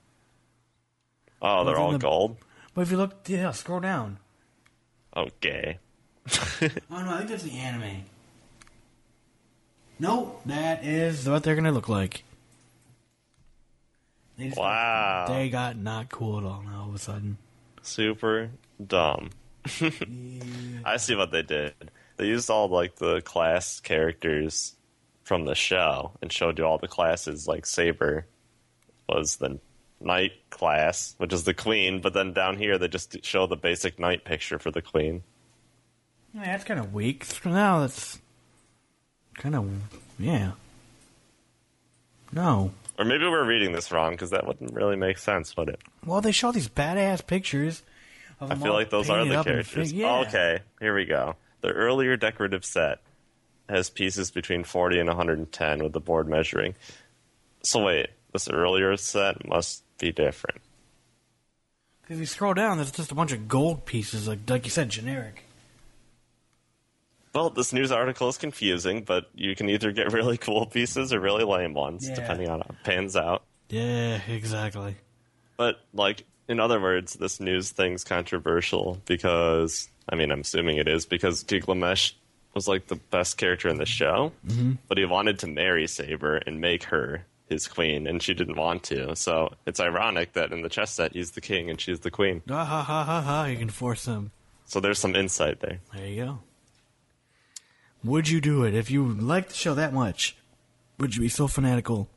[1.43, 2.37] Oh, they're Within all the- gold.
[2.75, 4.19] But if you look, yeah, scroll down.
[5.17, 5.79] Okay.
[6.91, 8.03] Oh no, I think that's the anime.
[9.99, 12.25] Nope, that is what they're gonna look like.
[14.37, 15.27] They just- Wow.
[15.29, 16.83] They got not cool at all now.
[16.83, 17.39] All of a sudden.
[17.83, 18.51] Super
[18.85, 19.31] dumb.
[20.85, 21.75] I see what they did.
[22.17, 24.75] They used all like the class characters
[25.25, 27.47] from the show and showed you all the classes.
[27.47, 28.27] Like Saber
[29.09, 29.59] was the
[30.01, 33.99] knight class, which is the queen, but then down here they just show the basic
[33.99, 35.23] knight picture for the queen.
[36.35, 37.27] Yeah, that's kind of weak.
[37.45, 38.19] Now that's
[39.35, 39.71] kind of
[40.19, 40.53] yeah.
[42.33, 42.73] No.
[42.99, 45.81] Or maybe we're reading this wrong because that wouldn't really make sense, would it?
[46.05, 47.83] Well, they show these badass pictures.
[48.41, 49.91] I feel like those are the characters.
[49.91, 50.19] fig- yeah.
[50.21, 51.37] Okay, here we go.
[51.63, 53.01] The earlier decorative set
[53.69, 56.75] has pieces between 40 and 110 with the board measuring.
[57.63, 60.61] So wait, this earlier set must be different.
[62.09, 64.91] If you scroll down, there's just a bunch of gold pieces, like like you said,
[64.91, 65.43] generic.
[67.35, 71.21] Well, this news article is confusing, but you can either get really cool pieces or
[71.21, 72.15] really lame ones, Yeah.
[72.15, 73.43] depending on how it pans out.
[73.69, 74.97] Yeah, exactly.
[75.57, 80.89] But, like, in other words, this news thing's controversial because, I mean, I'm assuming it
[80.89, 82.13] is because Gilgamesh
[82.55, 84.73] was, like, the best character in the show, mm-hmm.
[84.89, 88.83] but he wanted to marry Saber and make her his queen, and she didn't want
[88.85, 89.15] to.
[89.15, 92.43] So it's ironic that in the chess set, he's the king and she's the queen.
[92.51, 93.45] Ah, ha ha ha ha!
[93.45, 94.33] You can force them.
[94.65, 95.79] So there's some insight there.
[95.95, 96.39] There you go.
[98.03, 100.37] Would you do it if you liked the show that much?
[100.99, 102.09] Would you be so fanatical?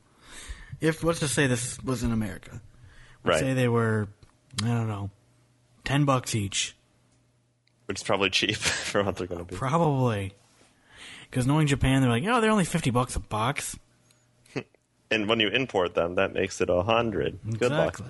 [0.80, 2.60] If let's just say this was in America,
[3.22, 3.38] Right.
[3.38, 4.08] say they were,
[4.62, 5.10] I don't know,
[5.84, 6.76] ten bucks each,
[7.86, 9.56] Which is probably cheap for what they're going to be.
[9.56, 10.34] probably.
[11.30, 13.78] Because knowing Japan, they're like, oh, they're only fifty bucks a box.
[15.12, 17.38] And when you import them, that makes it a hundred.
[17.58, 18.00] Good luck.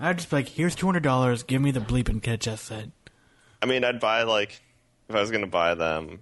[0.00, 1.44] I'd just be like, here's two hundred dollars.
[1.44, 2.88] Give me the bleeping catch set.
[3.62, 4.60] I mean, I'd buy like
[5.08, 6.18] if I was going to buy them,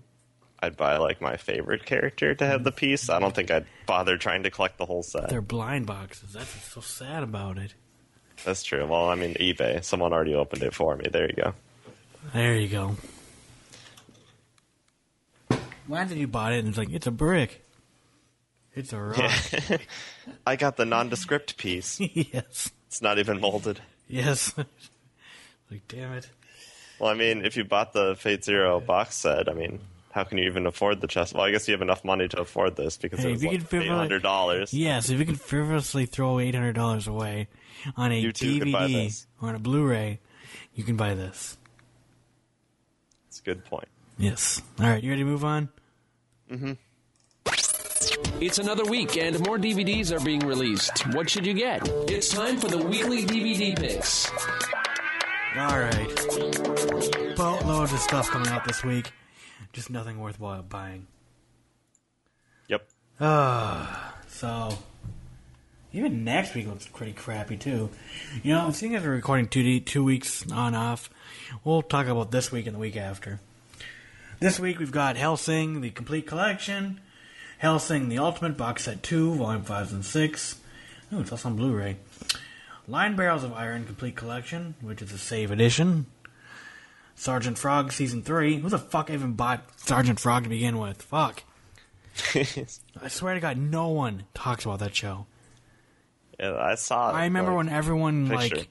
[0.62, 3.08] I'd buy like my favorite character to have the piece.
[3.08, 5.28] I don't think I'd bother trying to collect the whole set.
[5.30, 6.34] They're blind boxes.
[6.34, 7.74] That's what's so sad about it.
[8.45, 8.87] That's true.
[8.87, 9.82] Well, I mean, eBay.
[9.85, 11.07] Someone already opened it for me.
[11.11, 11.55] There you go.
[12.32, 12.97] There you go.
[15.87, 17.62] Why did you bought it and it's like it's a brick?
[18.74, 19.32] It's a rock.
[20.47, 22.01] I got the nondescript piece.
[22.01, 22.70] yes.
[22.89, 23.80] It's not even molded.
[24.09, 24.53] Yes.
[25.70, 26.28] like, damn it.
[26.99, 29.80] Well, I mean, if you bought the Fate Zero box set, I mean,
[30.14, 31.34] how can you even afford the chest?
[31.34, 33.42] Well, I guess you have enough money to afford this because Hey, it if was
[33.42, 34.72] you like could figure eight out- hundred dollars.
[34.72, 37.48] Yes, if you can frivolously throw eight hundred dollars away
[37.96, 40.20] on a You too could buy DVD or on a Blu-ray,
[40.74, 41.58] you can buy this.
[43.28, 43.88] It's a good point.
[44.16, 44.62] Yes.
[44.78, 45.68] All right, you ready to move on?
[46.50, 46.76] Mhm.
[48.40, 51.06] It's another week, and more DVDs are being released.
[51.14, 51.88] What should you get?
[52.08, 54.30] It's time for the weekly DVD picks.
[55.56, 57.36] All right.
[57.36, 59.10] Boatloads of stuff coming out this week.
[59.72, 61.07] Just nothing worthwhile buying.
[62.68, 62.88] Yep.
[63.20, 64.78] Ah, so,
[65.92, 67.90] even next week looks pretty crappy too.
[68.42, 71.11] You know, seeing as we're recording two d- two weeks on off,
[71.62, 73.40] we'll talk about this week and the week after.
[74.40, 77.00] This week we've got Hellsing, the complete collection,
[77.59, 80.61] Hellsing, the Ultimate Box Set Two, Volume Five and Six.
[81.12, 81.96] Ooh, it's also on Blu-ray.
[82.88, 86.07] Linebarrels of Iron Complete Collection, which is a save edition.
[87.14, 88.56] Sergeant Frog Season Three.
[88.58, 91.02] Who the fuck even bought Sergeant Frog to begin with?
[91.02, 91.44] Fuck.
[92.34, 95.26] I swear to God, no one talks about that show.
[96.38, 97.10] yeah, I saw.
[97.10, 98.56] It, I remember like, when everyone picture.
[98.56, 98.68] like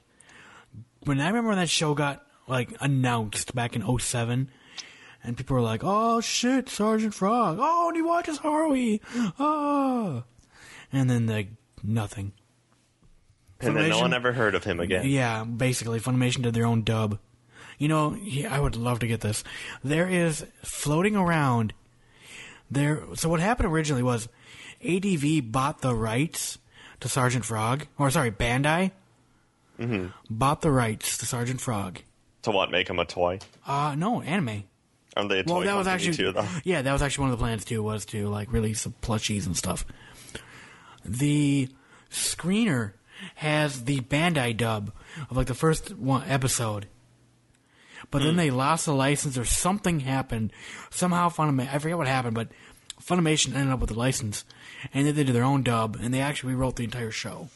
[1.04, 4.50] when I remember when that show got like announced back in 07
[5.22, 7.58] and people were like, "Oh shit, Sergeant Frog!
[7.60, 9.00] Oh, and he watches Harley!
[9.38, 10.24] Oh!"
[10.92, 11.48] And then like
[11.82, 12.32] nothing.
[13.60, 15.06] and then no Funimation- one ever heard of him again.
[15.08, 17.18] Yeah, basically, Funimation did their own dub.
[17.78, 19.42] You know, yeah, I would love to get this.
[19.82, 21.72] There is floating around
[22.70, 23.02] there.
[23.14, 24.28] So what happened originally was
[24.86, 26.58] ADV bought the rights
[27.00, 28.92] to Sergeant Frog, or sorry, Bandai
[30.30, 32.00] bought the rights to Sergeant Frog.
[32.42, 32.70] To what?
[32.70, 33.38] Make him a toy?
[33.66, 34.64] Uh no, anime.
[35.16, 36.46] Aren't they a toy Well, that was actually too, though?
[36.64, 37.82] yeah, that was actually one of the plans too.
[37.82, 39.84] Was to like release some plushies and stuff.
[41.04, 41.68] The
[42.10, 42.92] screener
[43.36, 44.92] has the Bandai dub
[45.30, 46.86] of like the first one episode,
[48.10, 50.52] but then they lost the license or something happened.
[50.90, 52.48] Somehow Funimation, I forget what happened, but
[53.02, 54.44] Funimation ended up with the license,
[54.92, 57.48] and then they did their own dub, and they actually rewrote the entire show.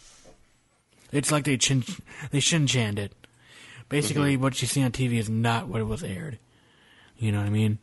[1.13, 1.85] It's like they chin
[2.31, 3.13] they shin channed it.
[3.89, 6.39] Basically, what you see on TV is not what it was aired.
[7.17, 7.79] You know what I mean?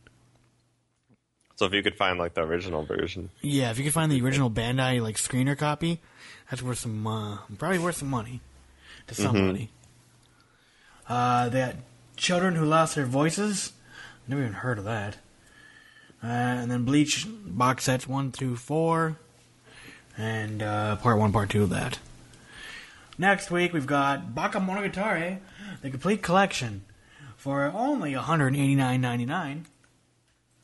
[1.56, 4.22] So if you could find like the original version, Yeah, if you could find the
[4.22, 6.02] original Bandai like screener copy,
[6.50, 8.42] that's worth some uh, probably worth some money
[9.08, 9.72] to somebody.
[11.08, 11.76] Uh, they got
[12.16, 13.74] Children Who Lost Their Voices.
[14.28, 15.16] Never even heard of that.
[16.24, 19.18] Uh, and then Bleach box sets one through four,
[20.18, 22.00] and uh, part one, part two of that.
[23.18, 25.38] Next week we've got Bakemonogatari,
[25.82, 26.84] the complete collection,
[27.38, 29.68] for only one hundred eighty nine ninety nine.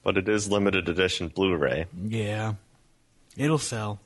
[0.04, 1.86] but it is limited edition Blu-ray.
[2.08, 2.56] Yeah,
[3.38, 4.00] it'll sell.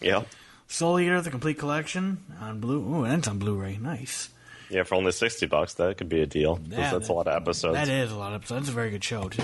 [0.00, 0.24] Yeah.
[0.66, 2.78] Soul Eater, the complete collection on Blu.
[2.78, 3.78] Ooh, and it's on Blu-ray.
[3.80, 4.30] Nice.
[4.70, 6.60] Yeah, for only sixty bucks, that could be a deal.
[6.68, 7.74] Yeah, that's that- a lot of episodes.
[7.74, 8.62] That is a lot of episodes.
[8.62, 9.42] It's a very good show too.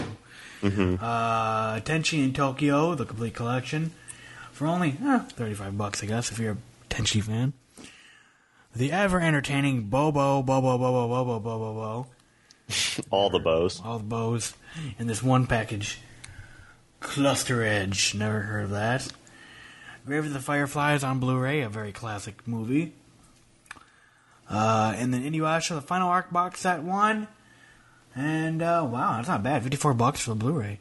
[0.62, 3.92] Uh, Tenchi in Tokyo, the complete collection,
[4.52, 6.56] for only eh, thirty-five bucks, I guess, if you're a
[6.88, 7.52] Tenchi fan.
[8.74, 12.06] The ever entertaining Bobo, Bobo, Bobo, Bobo, Bobo, Bobo,
[13.10, 13.80] All the bows.
[13.84, 14.54] all the bows
[14.98, 15.98] in this one package.
[17.00, 19.06] Cluster Edge, never heard of that.
[20.04, 22.92] Grave of the Fireflies on Blu-ray, a very classic movie.
[24.48, 27.28] Uh, and then Inuyasha, the final arc box set one.
[28.14, 29.62] And uh, wow, that's not bad.
[29.62, 30.78] Fifty-four bucks for the Blu-ray.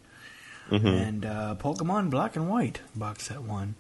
[0.72, 3.76] And uh, Pokemon Black and White box set one.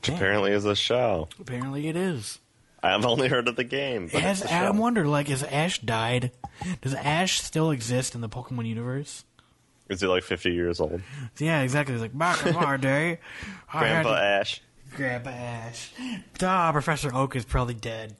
[0.00, 1.28] Which apparently is a show.
[1.40, 2.38] Apparently, it is.
[2.82, 4.08] I've only heard of the game.
[4.12, 4.82] But Has Adam show.
[4.82, 6.30] wondered, like, has Ash died?
[6.80, 9.24] Does Ash still exist in the Pokemon universe?
[9.88, 11.00] Is he like fifty years old?
[11.38, 11.94] Yeah, exactly.
[11.94, 13.18] It's like back in my day,
[13.70, 14.60] Grandpa Ash.
[14.94, 15.92] Grandpa Ash.
[16.42, 18.16] Ah, Professor Oak is probably dead.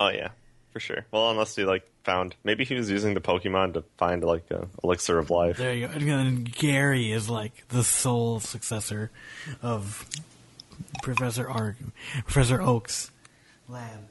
[0.00, 0.28] Oh yeah,
[0.72, 1.04] for sure.
[1.10, 4.66] Well, unless he like found maybe he was using the Pokemon to find like a
[4.82, 5.58] elixir of life.
[5.58, 5.92] There you go.
[5.92, 9.10] And then Gary is like the sole successor
[9.62, 10.08] of
[11.02, 11.76] Professor Ark,
[12.24, 13.10] Professor Oak's
[13.68, 14.08] lab.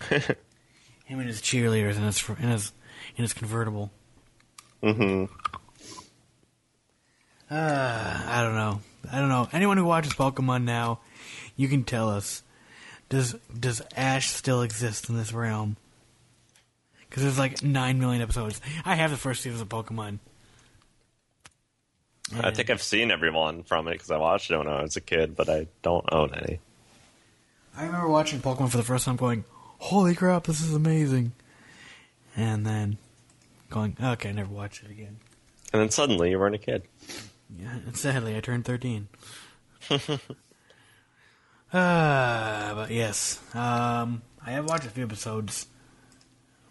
[0.08, 2.72] Him and his cheerleaders and his in his
[3.16, 3.90] in his convertible.
[4.82, 5.24] Mm-hmm.
[7.50, 8.80] Uh, I don't know.
[9.10, 9.48] I don't know.
[9.52, 11.00] Anyone who watches Pokemon now,
[11.56, 12.42] you can tell us.
[13.08, 15.76] Does does Ash still exist in this realm?
[17.08, 18.60] Because there's like nine million episodes.
[18.84, 20.18] I have the first season of Pokemon.
[22.42, 25.00] I think I've seen everyone from it because I watched it when I was a
[25.00, 26.60] kid, but I don't own any.
[27.74, 29.44] I remember watching Pokemon for the first time, going,
[29.78, 31.32] "Holy crap, this is amazing!"
[32.36, 32.98] And then
[33.70, 35.16] going, "Okay, I never watched it again."
[35.72, 36.82] And then suddenly you weren't a kid.
[37.58, 39.08] Yeah, and sadly, I turned thirteen.
[41.72, 45.66] Uh, but yes, um, I have watched a few episodes.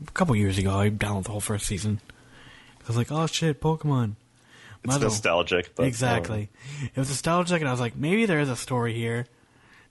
[0.07, 2.01] A couple years ago, I downloaded the whole first season.
[2.81, 4.15] I was like, oh shit, Pokemon.
[4.83, 6.49] It's Might nostalgic, but um, exactly.
[6.83, 9.25] It was nostalgic, and I was like, maybe there is a story here.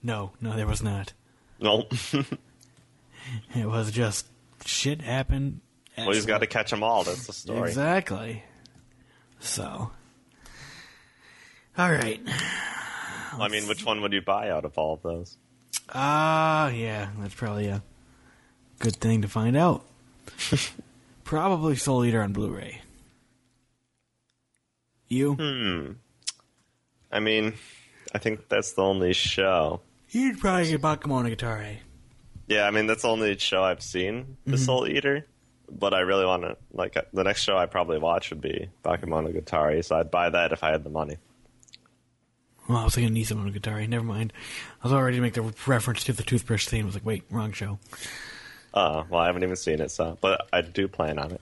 [0.03, 1.13] No, no, there was not.
[1.61, 1.87] No,
[3.55, 4.27] It was just
[4.65, 5.61] shit happened.
[5.97, 7.03] well, he's got to catch them all.
[7.05, 7.69] That's the story.
[7.69, 8.45] Exactly.
[9.41, 9.91] So,
[11.79, 12.21] all right.
[13.41, 15.37] I mean, which one would you buy out of all of those?
[15.95, 17.83] Ah, yeah, that's probably a
[18.79, 19.85] good thing to find out.
[21.25, 22.81] probably Soul Eater on Blu-ray.
[25.09, 25.35] You?
[25.35, 25.93] Hmm.
[27.13, 27.55] I mean,
[28.15, 29.81] I think that's the only show.
[30.11, 31.79] You'd probably get Bakemonogatari.
[32.49, 34.65] Yeah, I mean that's the only show I've seen, The Mm-hmm.
[34.65, 35.27] Soul Eater.
[35.69, 38.69] But I really want to like uh, the next show I probably watch would be
[38.85, 41.17] Bakemonogatari, so I'd buy that if I had the money.
[42.69, 43.89] Well, I was going to need thinking Nisemonogatari.
[43.89, 44.33] Never mind.
[44.83, 46.83] I was already to make the reference to the toothbrush scene.
[46.83, 47.79] I was like, wait, wrong show.
[48.75, 51.41] Uh, well, I haven't even seen it, so but I do plan on it.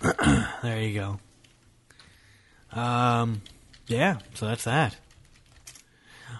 [0.62, 2.78] There you go.
[2.78, 3.42] Um,
[3.86, 4.96] yeah, so that's that.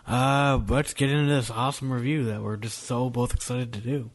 [0.07, 4.11] Uh, let's get into this awesome review that we're just so both excited to do.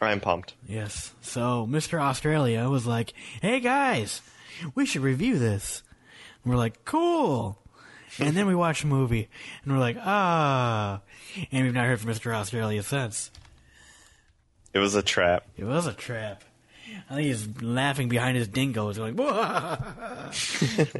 [0.00, 0.54] I'm pumped.
[0.66, 1.14] Yes.
[1.20, 2.00] So, Mr.
[2.00, 4.22] Australia was like, hey guys,
[4.74, 5.82] we should review this.
[6.42, 7.58] And we're like, cool.
[8.18, 9.28] And then we watched the movie,
[9.64, 11.00] and we're like, ah.
[11.50, 12.32] And we've not heard from Mr.
[12.34, 13.30] Australia since.
[14.72, 15.46] It was a trap.
[15.56, 16.42] It was a trap.
[17.10, 19.14] I think he's laughing behind his dingoes, like,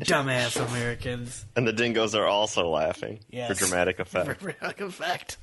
[0.04, 1.44] dumbass Americans.
[1.56, 3.48] And the dingoes are also laughing Yes.
[3.48, 4.26] for dramatic effect.
[4.26, 5.36] For dramatic effect.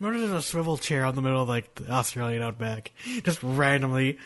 [0.00, 2.92] Remember there's a swivel chair out in the middle of like the Australian outback?
[3.24, 4.18] Just randomly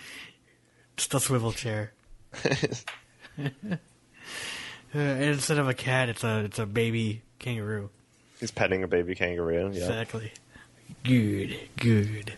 [0.96, 1.92] just a swivel chair.
[4.94, 7.90] Uh, instead of a cat, it's a it's a baby kangaroo.
[8.40, 9.70] He's petting a baby kangaroo.
[9.72, 9.78] Yeah.
[9.84, 10.32] Exactly.
[11.04, 12.32] Good, good.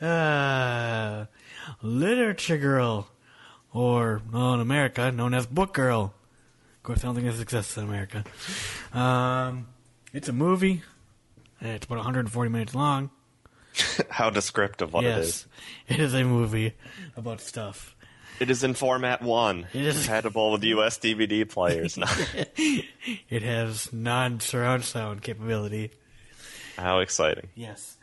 [0.00, 1.24] Uh,
[1.82, 3.08] literature girl,
[3.72, 6.12] or well, in America known as book girl.
[6.76, 8.24] Of course, I don't think this exists in America.
[8.92, 9.68] Um,
[10.12, 10.82] it's a movie.
[11.60, 13.10] and It's about 140 minutes long.
[14.10, 15.46] How descriptive what it yes, is.
[15.88, 16.74] it is a movie
[17.16, 17.93] about stuff.
[18.40, 21.98] It is in format one, It is- compatible with US DVD players.
[23.28, 25.90] It has non-surround sound capability.
[26.76, 27.48] How exciting!
[27.54, 27.96] Yes.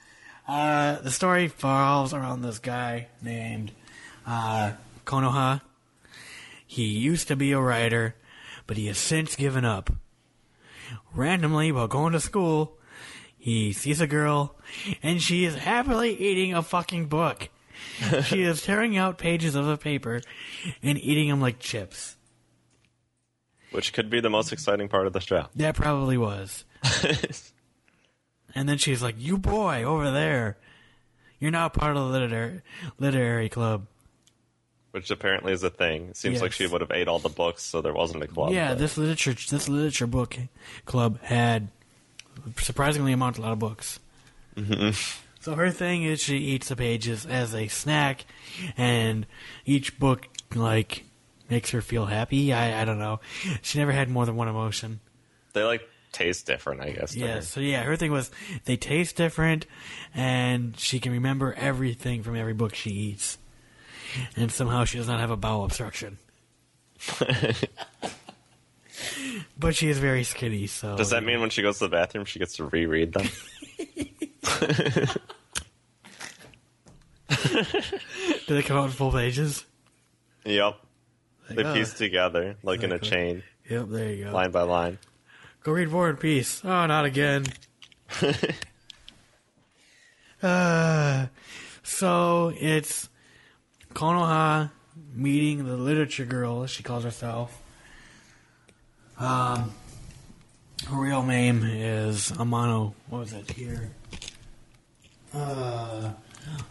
[0.48, 3.72] Uh, the story revolves around this guy named
[4.26, 4.74] uh,
[5.06, 5.62] Konoha.
[6.66, 8.16] He used to be a writer,
[8.68, 9.90] but he has since given up.
[11.14, 12.78] Randomly, while going to school,
[13.38, 14.56] he sees a girl,
[15.04, 17.50] and she is happily eating a fucking book.
[18.24, 20.22] she is tearing out pages of the paper
[20.82, 22.16] and eating them like chips.
[23.72, 25.48] Which could be the most exciting part of the show.
[25.56, 26.66] That probably was.
[28.54, 30.58] And then she's like, "You boy over there,
[31.40, 32.62] you're now part of the literary
[33.00, 33.88] literary club."
[34.92, 36.10] Which apparently is a thing.
[36.10, 38.52] It seems like she would have ate all the books, so there wasn't a club.
[38.52, 40.38] yeah, but- this literature this literature book
[40.86, 41.70] club had
[42.58, 44.00] surprisingly amount a lot of books.
[44.58, 45.31] Mm-hmm.
[45.42, 48.26] So her thing is she eats the pages as a snack,
[48.78, 49.26] and
[49.66, 51.04] each book like
[51.50, 52.54] makes her feel happy.
[52.54, 53.20] I I don't know.
[53.64, 55.00] She never had more than one emotion.
[55.54, 55.82] they like
[56.12, 57.16] taste different, I guess.
[57.16, 57.42] Yeah, her.
[57.42, 58.30] so yeah, her thing was
[58.66, 59.66] they taste different,
[60.14, 63.40] and she can remember everything from every book she eats.
[64.36, 66.20] And somehow she does not have a bowel obstruction.
[69.58, 70.98] but she is very skinny, so.
[70.98, 73.28] Does that mean when she goes to the bathroom, she gets to reread them?
[78.48, 79.66] Do they come out in full pages?
[80.46, 80.78] yep.
[81.50, 81.74] They oh.
[81.74, 84.32] piece together like in a chain, Yep, there you go.
[84.32, 85.00] line by line.
[85.64, 86.62] Go read War and Peace.
[86.64, 87.46] Oh, not again.
[90.44, 91.28] uh,
[91.84, 93.10] so it's
[93.94, 94.72] Konoha
[95.14, 97.62] meeting the literature girl, as she calls herself.
[99.18, 99.72] Um,
[100.88, 102.94] her real name is Amano.
[103.10, 103.92] What was it here?
[105.34, 106.12] Uh,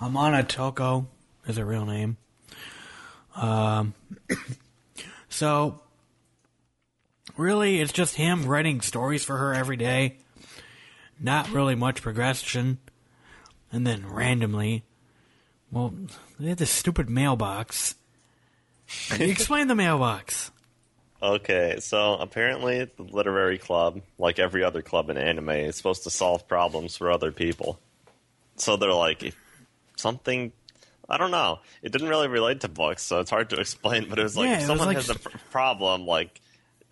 [0.01, 1.07] Amana Toko
[1.47, 2.17] is her real name.
[3.37, 3.95] Um,
[5.29, 5.81] so
[7.37, 10.19] really it's just him writing stories for her every day.
[11.19, 12.79] Not really much progression.
[13.73, 14.85] And then randomly,
[15.71, 15.95] well,
[16.39, 17.95] they had this stupid mailbox.
[19.13, 20.51] Explain the mailbox.
[21.23, 26.11] Okay, so apparently the literary club, like every other club in anime, is supposed to
[26.11, 27.79] solve problems for other people.
[28.57, 29.35] So they're like,
[29.97, 30.53] something.
[31.09, 31.59] I don't know.
[31.83, 34.09] It didn't really relate to books, so it's hard to explain.
[34.09, 36.41] But it was like Yeah, if someone like- has a pr- problem, like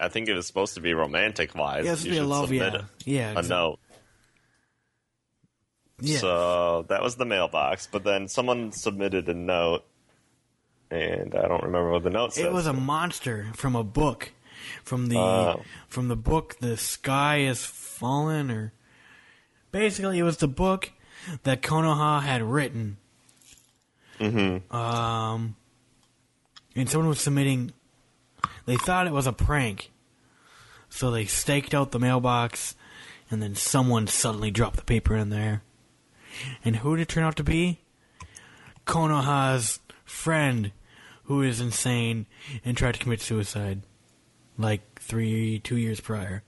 [0.00, 1.84] I think it was supposed to be romantic wise.
[1.84, 2.78] Yeah, you supposed to a should love, submit yeah.
[2.80, 3.78] a, Yeah, a note.
[6.00, 6.18] Yeah.
[6.18, 7.88] So that was the mailbox.
[7.90, 9.84] But then someone submitted a note,
[10.90, 12.46] and I don't remember what the note said.
[12.46, 14.32] It was a monster from a book,
[14.84, 15.62] from the Oh.
[15.88, 18.72] from the book "The Sky Is Fallen," or
[19.72, 20.92] basically it was the book
[21.42, 22.96] that Konoha had written.
[24.18, 24.74] Mm-hmm.
[24.74, 25.56] Um,
[26.74, 27.72] and someone was submitting.
[28.66, 29.90] They thought it was a prank,
[30.88, 32.74] so they staked out the mailbox,
[33.30, 35.62] and then someone suddenly dropped the paper in there.
[36.64, 37.80] And who did it turn out to be?
[38.86, 40.72] Konoha's friend,
[41.24, 42.26] who is insane
[42.64, 43.82] and tried to commit suicide,
[44.56, 46.42] like three, two years prior,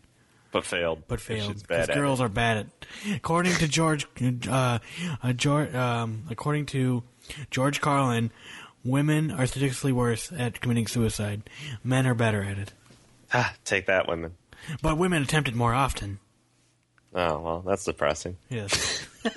[0.53, 1.03] but failed.
[1.09, 2.25] but failed because girls it.
[2.25, 2.67] are bad at.
[3.17, 4.07] According to George,
[4.49, 4.79] uh,
[5.23, 7.03] uh, George, um, according to
[7.51, 8.31] George Carlin,
[8.85, 11.49] women are statistically worse at committing suicide.
[11.85, 12.73] Men are better at it,
[13.33, 14.33] Ah, take that, women.
[14.83, 16.19] but women attempt it more often.
[17.15, 18.37] Oh well, that's depressing.
[18.49, 19.07] Yes.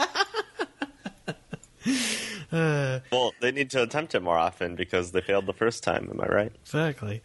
[2.51, 6.07] Well, they need to attempt it more often because they failed the first time.
[6.11, 6.51] Am I right?
[6.61, 7.23] Exactly.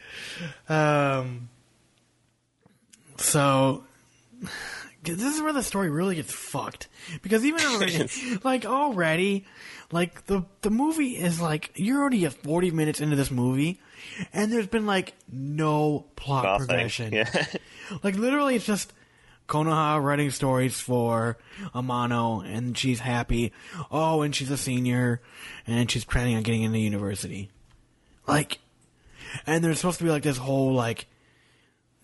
[0.71, 1.51] Um,
[3.19, 3.85] so
[5.03, 6.89] this is where the story really gets fucked
[7.23, 8.09] because even already,
[8.45, 9.47] like already,
[9.93, 13.81] like the the movie is like you're already at 40 minutes into this movie,
[14.33, 16.67] and there's been like no plot Nothing.
[16.67, 17.13] progression.
[17.13, 17.47] Yeah.
[18.03, 18.93] Like literally, it's just
[19.49, 21.39] Konoha writing stories for
[21.75, 23.51] Amano, and she's happy.
[23.91, 25.23] Oh, and she's a senior,
[25.67, 27.49] and she's planning on getting into university.
[28.27, 28.59] Like,
[29.47, 31.07] and there's supposed to be like this whole like,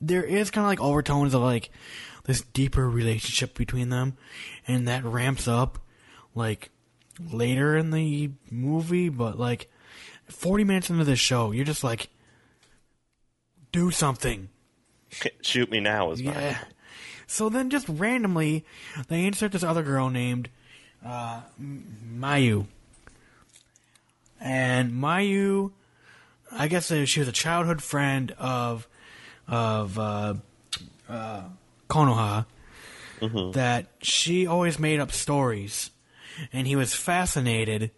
[0.07, 1.71] there is kind of like overtones of like
[2.25, 4.17] this deeper relationship between them,
[4.67, 5.79] and that ramps up
[6.35, 6.71] like
[7.33, 9.09] later in the movie.
[9.09, 9.71] But like,
[10.29, 12.09] forty minutes into this show, you're just like,
[13.73, 14.49] do something.
[15.43, 16.35] Shoot me now is mine.
[16.35, 16.59] Yeah.
[17.27, 18.65] So then, just randomly,
[19.09, 20.51] they insert this other girl named
[21.05, 22.67] uh, Mayu,
[24.41, 25.73] and Mayu,
[26.53, 28.87] I guess uh, she was a childhood friend of
[29.49, 30.35] of uh,
[31.09, 31.43] uh,
[31.89, 32.47] Konoha.
[33.53, 35.91] That she always made up stories,
[36.53, 37.91] and he was fascinated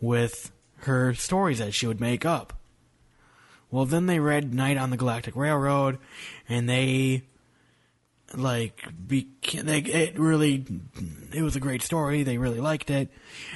[0.00, 0.52] with
[0.82, 2.52] her stories that she would make up.
[3.70, 5.98] Well, then they read Night on the Galactic Railroad,
[6.48, 7.24] and they
[8.34, 10.64] like beca- they, it really
[11.32, 12.22] it was a great story.
[12.22, 13.08] They really liked it,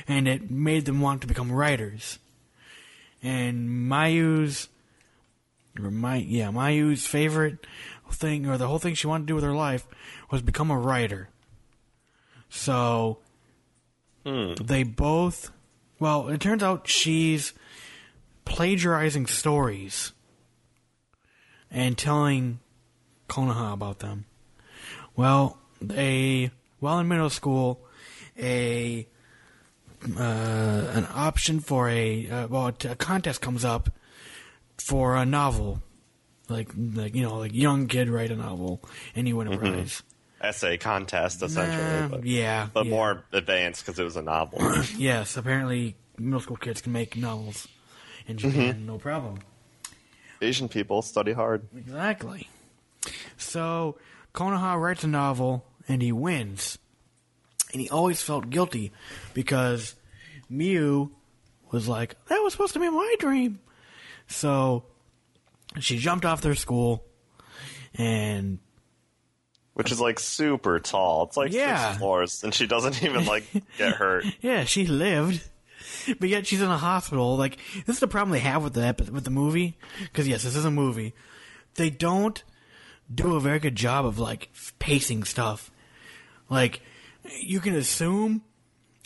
[0.08, 2.18] and it made them want to become writers.
[3.22, 4.68] And Mayu's,
[5.78, 7.66] my yeah, Mayu's favorite
[8.10, 9.86] thing, or the whole thing she wanted to do with her life,
[10.30, 11.28] was become a writer.
[12.48, 13.18] So
[14.24, 15.50] they both.
[15.98, 17.52] Well, it turns out she's
[18.44, 20.12] plagiarizing stories
[21.70, 22.58] and telling
[23.28, 24.26] Konoha about them.
[25.16, 25.58] Well,
[25.90, 26.50] a
[26.80, 27.80] while in middle school,
[28.38, 29.06] a
[30.04, 33.90] uh, an option for a uh, well, a contest comes up
[34.82, 35.82] for a novel,
[36.48, 38.82] like like you know, like young kid write a novel
[39.14, 40.02] and you win a prize.
[40.40, 42.90] Essay contest essentially, Nah, but, yeah, but yeah.
[42.90, 44.58] more advanced because it was a novel.
[44.98, 47.68] Yes, apparently middle school kids can make novels
[48.26, 48.50] in mm-hmm.
[48.50, 49.38] Japan, no problem.
[50.40, 51.68] Asian people study hard.
[51.76, 52.48] Exactly.
[53.36, 53.96] So
[54.34, 56.78] Konoha writes a novel and he wins.
[57.72, 58.92] And he always felt guilty
[59.32, 59.94] because
[60.50, 61.10] Miu
[61.70, 63.60] was like, that was supposed to be my dream.
[64.32, 64.84] So
[65.80, 67.04] she jumped off their school
[67.94, 68.58] and
[69.74, 71.24] Which is like super tall.
[71.24, 71.88] It's like Yeah.
[71.90, 73.44] six floors, and she doesn't even like
[73.78, 74.24] get hurt.
[74.40, 75.42] yeah, she lived.
[76.18, 77.36] But yet she's in a hospital.
[77.36, 79.78] Like this is the problem they have with the epi- with the movie.
[80.00, 81.14] Because yes, this is a movie.
[81.74, 82.42] They don't
[83.12, 85.70] do a very good job of like pacing stuff.
[86.48, 86.80] Like
[87.40, 88.42] you can assume,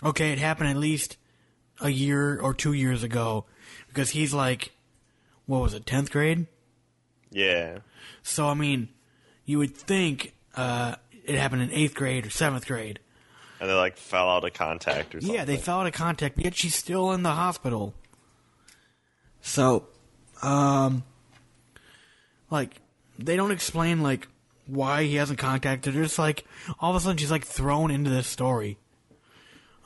[0.03, 1.17] okay, it happened at least
[1.81, 3.45] a year or two years ago,
[3.89, 4.73] because he's like,
[5.47, 6.47] what was it, tenth grade?
[7.31, 7.79] Yeah.
[8.23, 8.89] So I mean,
[9.45, 13.01] you would think uh, it happened in eighth grade or seventh grade.
[13.61, 15.35] And they like fell out of contact or something.
[15.35, 17.95] Yeah, they fell out of contact, but yet she's still in the hospital.
[19.41, 19.87] So,
[20.43, 21.05] um,
[22.51, 22.81] like,
[23.17, 24.27] they don't explain, like,
[24.67, 26.03] why he hasn't contacted her.
[26.03, 26.45] It's like,
[26.81, 28.77] all of a sudden she's, like, thrown into this story.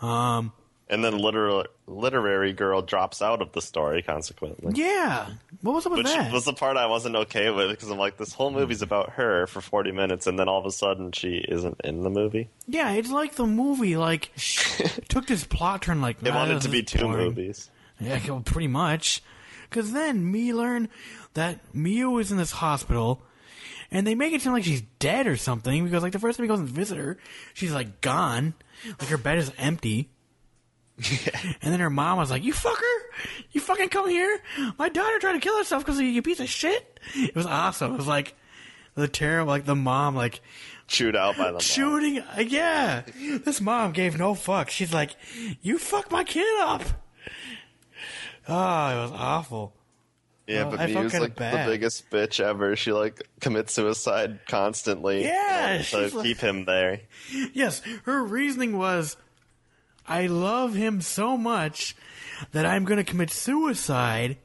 [0.00, 0.52] Um,
[0.90, 4.72] And then literal, literary girl drops out of the story consequently.
[4.74, 5.28] yeah.
[5.62, 6.32] What was up with Which that?
[6.32, 9.46] was the part I wasn't okay with because I'm like, this whole movie's about her
[9.46, 12.48] for 40 minutes, and then all of a sudden she isn't in the movie.
[12.66, 14.32] yeah, it's like the movie, like,
[15.08, 17.26] took this plot turn, like, They nah, wanted to be two boring.
[17.26, 17.70] movies.
[18.00, 19.22] Yeah, well, pretty much.
[19.68, 20.88] Because then me learn
[21.34, 23.22] that Miu is in this hospital,
[23.92, 26.44] and they make it seem like she's dead or something because like the first time
[26.44, 27.16] he goes and visit her,
[27.54, 28.54] she's like gone,
[28.98, 30.08] like her bed is empty.
[31.62, 32.98] And then her mom was like, "You fucker,
[33.52, 34.40] you fucking come here!
[34.78, 37.94] My daughter tried to kill herself because you, you piece of shit." It was awesome.
[37.94, 38.34] It was like
[38.94, 40.40] the terrible, like the mom, like
[40.88, 42.18] Chewed out by the shooting.
[42.18, 43.02] uh, Yeah,
[43.44, 44.70] this mom gave no fuck.
[44.70, 45.14] She's like,
[45.62, 46.82] "You fuck my kid up."
[48.48, 49.74] Oh, it was awful.
[50.46, 51.68] Yeah, but I felt like bad.
[51.68, 52.74] the biggest bitch ever.
[52.74, 55.22] She like commits suicide constantly.
[55.22, 57.02] Yeah, to like- keep him there.
[57.52, 59.16] Yes, her reasoning was,
[60.06, 61.94] "I love him so much
[62.52, 64.36] that I'm going to commit suicide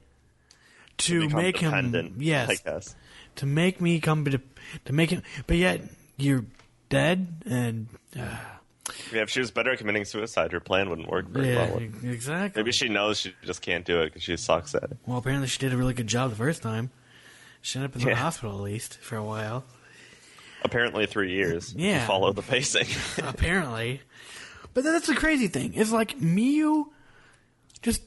[0.98, 2.96] to Become make him yes, I guess.
[3.38, 4.40] to make me come to
[4.86, 5.24] to make him.
[5.48, 5.82] But yet
[6.18, 6.46] you're
[6.90, 7.88] dead, and
[8.18, 8.38] uh,
[9.12, 11.82] Yeah, if she was better at committing suicide, her plan wouldn't work very yeah, well.
[12.04, 12.62] exactly.
[12.62, 14.98] Maybe she knows she just can't do it because she sucks at it.
[15.06, 16.92] Well, apparently she did a really good job the first time.
[17.62, 18.16] She ended up in the Yeah.
[18.18, 19.66] hospital at least for a while.
[20.64, 21.74] Apparently, three years.
[21.76, 22.06] Yeah.
[22.08, 22.88] follow the pacing.
[23.24, 24.02] apparently.
[24.76, 25.74] But that's the crazy thing.
[25.74, 26.88] It's like Miu
[27.82, 28.02] just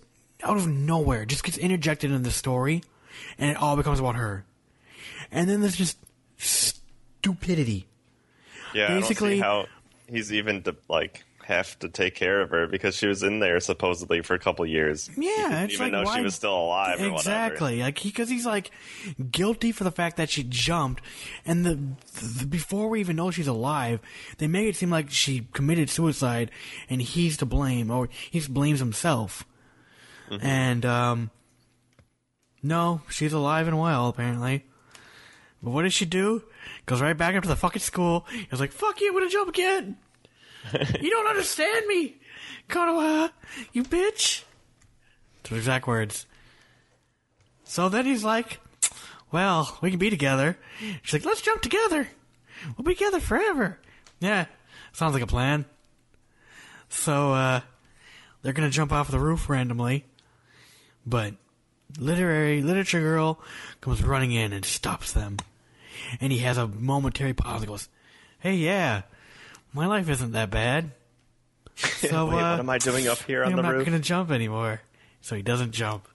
[0.45, 2.85] out of nowhere just gets interjected in the story
[3.39, 4.45] and it all becomes about her.
[5.33, 5.99] And then there's just
[6.37, 7.87] stupidity.
[8.75, 9.69] yeah, Basically- I don't see
[10.11, 13.41] how he's even to, like have to take care of her because she was in
[13.41, 15.09] there supposedly for a couple years.
[15.17, 17.01] Yeah, it's even like though why she was still alive.
[17.01, 17.17] Or whatever.
[17.17, 17.81] Exactly.
[17.81, 18.71] Like because he's like
[19.31, 21.03] guilty for the fact that she jumped,
[21.47, 21.79] and the,
[22.21, 24.01] the before we even know she's alive,
[24.37, 26.51] they make it seem like she committed suicide,
[26.91, 29.47] and he's to blame, or he blames himself.
[30.31, 30.47] Mm-hmm.
[30.47, 31.31] And um,
[32.63, 34.67] no, she's alive and well apparently.
[35.63, 36.43] But what does she do?
[36.85, 38.27] Goes right back up to the fucking school.
[38.51, 39.09] He's like, "Fuck you!
[39.09, 39.97] I'm gonna jump again."
[41.01, 42.17] you don't understand me,
[42.69, 43.31] Konoha,
[43.73, 44.43] you bitch.
[45.45, 46.27] To exact words.
[47.65, 48.61] So then he's like,
[49.31, 50.57] well, we can be together.
[51.03, 52.09] She's like, let's jump together.
[52.77, 53.79] We'll be together forever.
[54.21, 54.47] Yeah,
[54.93, 55.65] sounds like a plan.
[56.89, 57.61] So, uh,
[58.43, 60.05] they're gonna jump off the roof randomly.
[61.07, 61.35] But,
[61.99, 63.41] literary, literature girl
[63.81, 65.39] comes running in and stops them.
[66.21, 67.89] And he has a momentary pause and goes,
[68.41, 69.03] hey, yeah,
[69.79, 70.91] my life isn't that bad.
[71.77, 73.67] So, Wait, uh, what am I doing up here on the roof?
[73.71, 74.81] I'm not gonna jump anymore.
[75.21, 76.09] So he doesn't jump.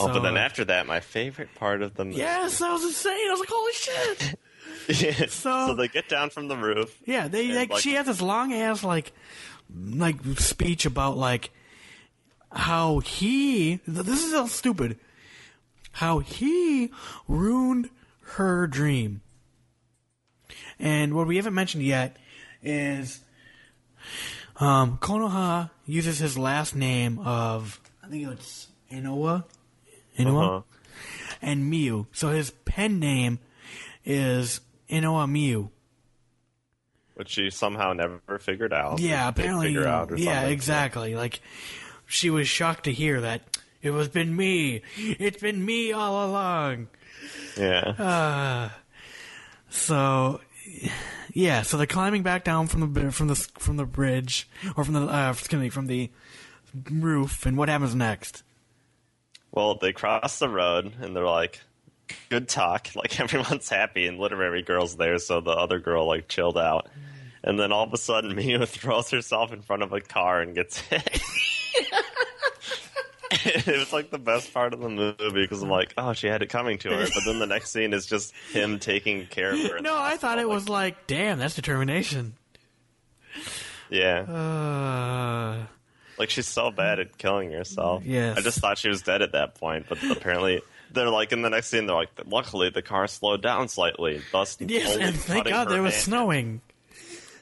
[0.00, 2.18] oh, but then after that, my favorite part of the movie.
[2.18, 3.12] Yes, that was insane.
[3.28, 4.34] I was like, holy shit.
[5.20, 5.26] Yeah.
[5.28, 6.96] So- so they get down from the roof.
[7.06, 9.12] Yeah, they like, like- she has this long ass like
[9.74, 11.50] like speech about like
[12.52, 14.98] how he this is all stupid.
[15.92, 16.90] How he
[17.28, 17.90] ruined
[18.36, 19.20] her dream.
[20.78, 22.16] And what we haven't mentioned yet
[22.62, 23.20] is
[24.58, 29.44] um Konoha uses his last name of I think it's Inoue.
[30.18, 30.58] Inoue?
[30.58, 30.62] Uh-huh.
[31.42, 32.06] and Miu.
[32.12, 33.38] So his pen name
[34.04, 34.60] is
[34.90, 35.70] Inoue Miu.
[37.14, 39.00] Which she somehow never figured out.
[39.00, 39.68] Yeah, apparently.
[39.68, 40.52] Figure out or yeah, something.
[40.52, 41.14] exactly.
[41.14, 41.40] Like
[42.06, 43.42] she was shocked to hear that
[43.82, 44.82] it was been me.
[44.96, 46.88] It's been me all along.
[47.58, 47.80] Yeah.
[47.80, 48.68] Uh,
[49.68, 50.40] So
[51.32, 54.94] yeah, so they're climbing back down from the from the from the bridge or from
[54.94, 56.10] the uh, excuse me from the
[56.90, 58.42] roof, and what happens next?
[59.52, 61.60] Well, they cross the road and they're like,
[62.28, 62.88] good talk.
[62.96, 66.88] Like everyone's happy and literary girl's there, so the other girl like chilled out.
[67.42, 70.54] And then all of a sudden, Mia throws herself in front of a car and
[70.54, 71.20] gets hit.
[73.44, 76.42] it was like the best part of the movie because I'm like, oh, she had
[76.42, 77.06] it coming to her.
[77.14, 79.80] But then the next scene is just him taking care of her.
[79.80, 82.34] No, I thought it was like, damn, that's determination.
[83.90, 85.66] yeah, Uh,
[86.18, 88.04] like she's so bad at killing herself.
[88.04, 88.38] Yes.
[88.38, 90.62] I just thought she was dead at that point, but apparently.
[90.92, 91.86] They're like in the next scene.
[91.86, 95.94] They're like, luckily the car slowed down slightly, thus yes, and thank God there was
[95.94, 96.04] hand.
[96.04, 96.60] snowing.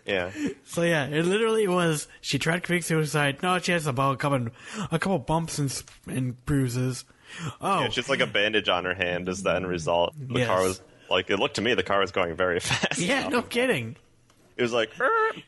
[0.06, 0.30] Yeah,
[0.64, 2.08] So yeah, it literally was.
[2.20, 3.42] She tried to commit suicide.
[3.42, 4.48] No, she has about a couple,
[4.92, 7.04] a couple bumps and and bruises.
[7.60, 10.12] Oh, Yeah, just like a bandage on her hand is the end result.
[10.18, 10.48] The Yes.
[10.48, 12.98] car was like it looked to me the car was going very fast.
[13.00, 13.96] yeah, no kidding.
[14.56, 14.90] It was like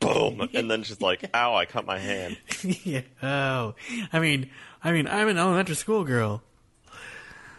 [0.00, 2.38] boom, and then she's like, "Ow, I cut my hand."
[2.82, 3.02] yeah.
[3.22, 3.74] Oh,
[4.12, 4.50] I mean,
[4.82, 6.42] I mean, I'm an elementary school girl.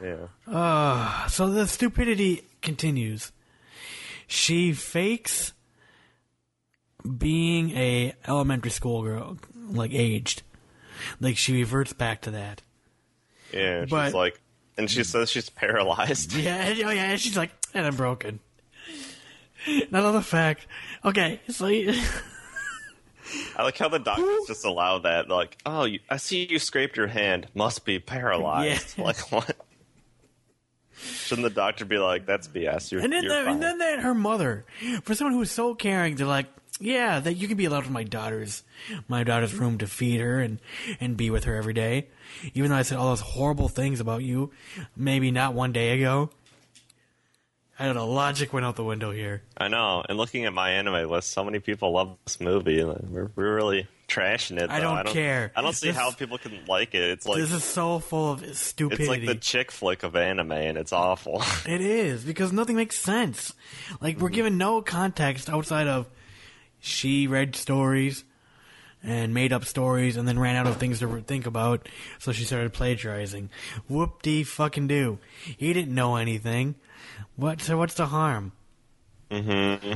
[0.03, 3.31] Yeah, ah, So the stupidity continues.
[4.27, 5.53] She fakes
[7.17, 9.37] being a elementary school girl,
[9.69, 10.43] like aged.
[11.19, 12.61] Like she reverts back to that.
[13.53, 13.81] yeah.
[13.83, 14.39] She's But- like,
[14.77, 16.33] and she says she's paralyzed.
[16.37, 18.39] Yeah, oh yeah, and she's like, and I'm broken.
[19.91, 20.65] Not on the fact.
[21.03, 25.27] Okay, so I like how the doctors just allow that.
[25.29, 27.47] Like, oh, you, I see you scraped your hand.
[27.53, 28.95] Must be paralyzed.
[28.97, 29.03] Yeah.
[29.05, 29.55] Like what?
[30.99, 32.91] Shouldn't the doctor be like, "That's BS"?
[32.91, 34.65] You're, And then, the, and then that her mother,
[35.03, 36.47] for someone who was so caring, they're like,
[36.79, 38.63] yeah, that you can be allowed in my daughter's,
[39.07, 40.59] my daughter's room to feed her and
[40.99, 42.07] and be with her every day,
[42.53, 44.51] even though I said all those horrible things about you,
[44.95, 46.29] maybe not one day ago.
[47.79, 48.07] I don't know.
[48.07, 49.43] Logic went out the window here.
[49.55, 50.03] I know.
[50.07, 52.83] And looking at my anime list, so many people love this movie.
[52.83, 54.71] We're, we're really trashing it.
[54.71, 54.95] I though.
[54.95, 55.51] don't care.
[55.55, 57.03] I don't see This- how people can like it.
[57.03, 59.03] It's like this is so full of stupidity.
[59.03, 61.43] it's like the chick flick of anime, and it's awful.
[61.67, 63.53] It is because nothing makes sense.
[64.01, 64.35] Like we're mm-hmm.
[64.35, 66.07] given no context outside of
[66.87, 68.23] she read stories
[69.03, 71.87] and made up stories and then ran out of things to think about,
[72.19, 73.49] so she started plagiarizing.
[73.87, 75.19] Whoop de fucking do.
[75.57, 76.75] He didn't know anything.
[77.35, 77.61] What?
[77.61, 78.51] So what's the harm?
[79.29, 79.93] Mm-hmm.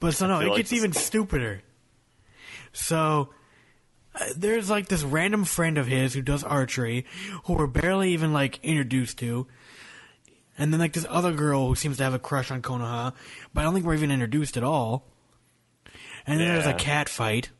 [0.00, 1.62] But so no, it like gets even stupider.
[2.72, 3.30] So
[4.14, 7.06] uh, there's like this random friend of his who does archery,
[7.44, 9.46] who we're barely even like introduced to.
[10.58, 13.12] And then like this other girl who seems to have a crush on Konoha,
[13.52, 15.06] but I don't think we're even introduced at all.
[16.26, 17.50] And then there's a cat fight.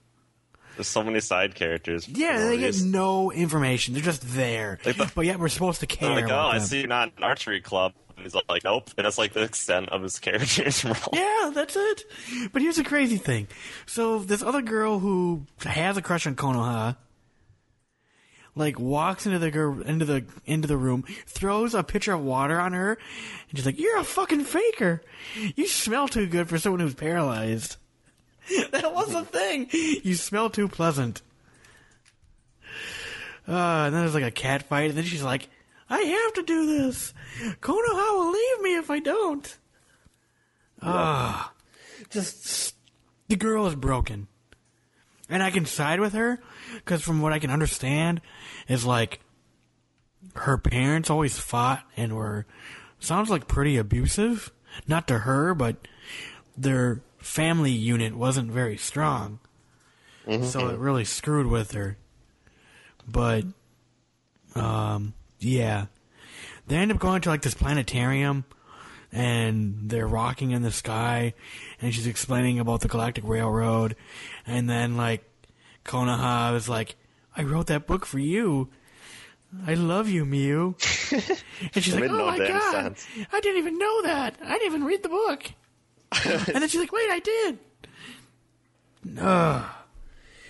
[0.76, 2.06] There's so many side characters.
[2.06, 3.94] Yeah, they get no information.
[3.94, 4.78] They're just there.
[4.84, 6.10] Like the- but yet we're supposed to care.
[6.10, 6.66] Like, oh, I them.
[6.66, 7.94] see you're not an archery club.
[8.16, 8.90] And he's like, nope.
[8.96, 10.94] And that's like the extent of his character's role.
[11.12, 12.04] Yeah, that's it.
[12.52, 13.46] But here's the crazy thing.
[13.86, 16.96] So this other girl who has a crush on Konoha,
[18.54, 22.58] like walks into the girl into the into the room, throws a pitcher of water
[22.58, 22.92] on her,
[23.50, 25.02] and she's like, "You're a fucking faker.
[25.54, 27.76] You smell too good for someone who's paralyzed."
[28.70, 29.68] that was the thing.
[29.72, 31.22] You smell too pleasant.
[33.48, 35.48] Uh, and then there's like a cat fight, and then she's like,
[35.88, 37.14] "I have to do this.
[37.60, 39.58] Konoha will leave me if I don't."
[40.82, 41.52] Ah,
[42.10, 42.74] just
[43.28, 44.26] the girl is broken,
[45.28, 46.40] and I can side with her
[46.74, 48.20] because from what I can understand,
[48.68, 49.20] is like
[50.34, 52.46] her parents always fought and were
[52.98, 54.52] sounds like pretty abusive.
[54.86, 55.76] Not to her, but
[56.56, 59.38] their family unit wasn't very strong,
[60.42, 61.96] so it really screwed with her.
[63.06, 63.44] But,
[64.54, 65.86] um, yeah,
[66.66, 68.44] they end up going to like this planetarium
[69.12, 71.34] and they're rocking in the sky
[71.80, 73.94] and she's explaining about the Galactic Railroad
[74.46, 75.24] and then like
[75.84, 76.96] Konoha is like,
[77.36, 78.68] I wrote that book for you.
[79.64, 80.74] I love you, Miu.
[81.74, 83.06] and she's like, Oh my god, sense.
[83.32, 84.36] I didn't even know that.
[84.42, 85.52] I didn't even read the book.
[86.24, 87.58] and then she's like, Wait, I did.
[89.04, 89.64] No.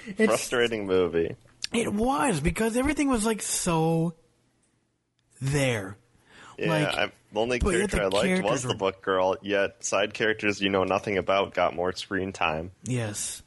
[0.07, 1.34] It's, Frustrating movie.
[1.72, 4.14] it was because everything was like so
[5.40, 5.96] there.
[6.59, 9.36] Yeah, Like, I'm, the only character the I liked was the book girl.
[9.42, 12.70] Yet side characters you know nothing about got more screen time.
[12.84, 13.42] Yes.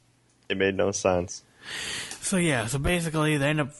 [0.48, 1.42] It made no sense.
[2.20, 3.70] So yeah, so basically they end up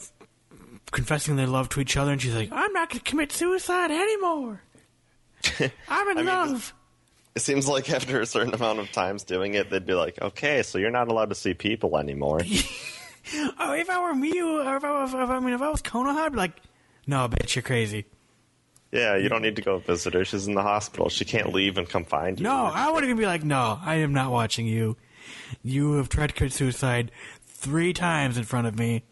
[0.91, 3.91] confessing their love to each other, and she's like, "I'm not going to commit suicide
[3.91, 4.61] anymore.
[5.87, 6.73] I'm in mean, love."
[7.35, 10.63] It seems like after a certain amount of times doing it, they'd be like, "Okay,
[10.63, 12.41] so you're not allowed to see people anymore."
[13.59, 15.83] Oh, if I were Miu, or if I, was, if I mean, if I was
[15.83, 16.53] Konoha, I'd be like,
[17.05, 18.05] "No, bitch, you're crazy."
[18.91, 20.25] yeah, you don't need to go visit her.
[20.25, 21.07] She's in the hospital.
[21.07, 22.43] She can't leave and come find you.
[22.43, 24.97] No, I would even be like, "No, I am not watching you.
[25.63, 27.11] You have tried to commit suicide
[27.45, 29.03] three times in front of me,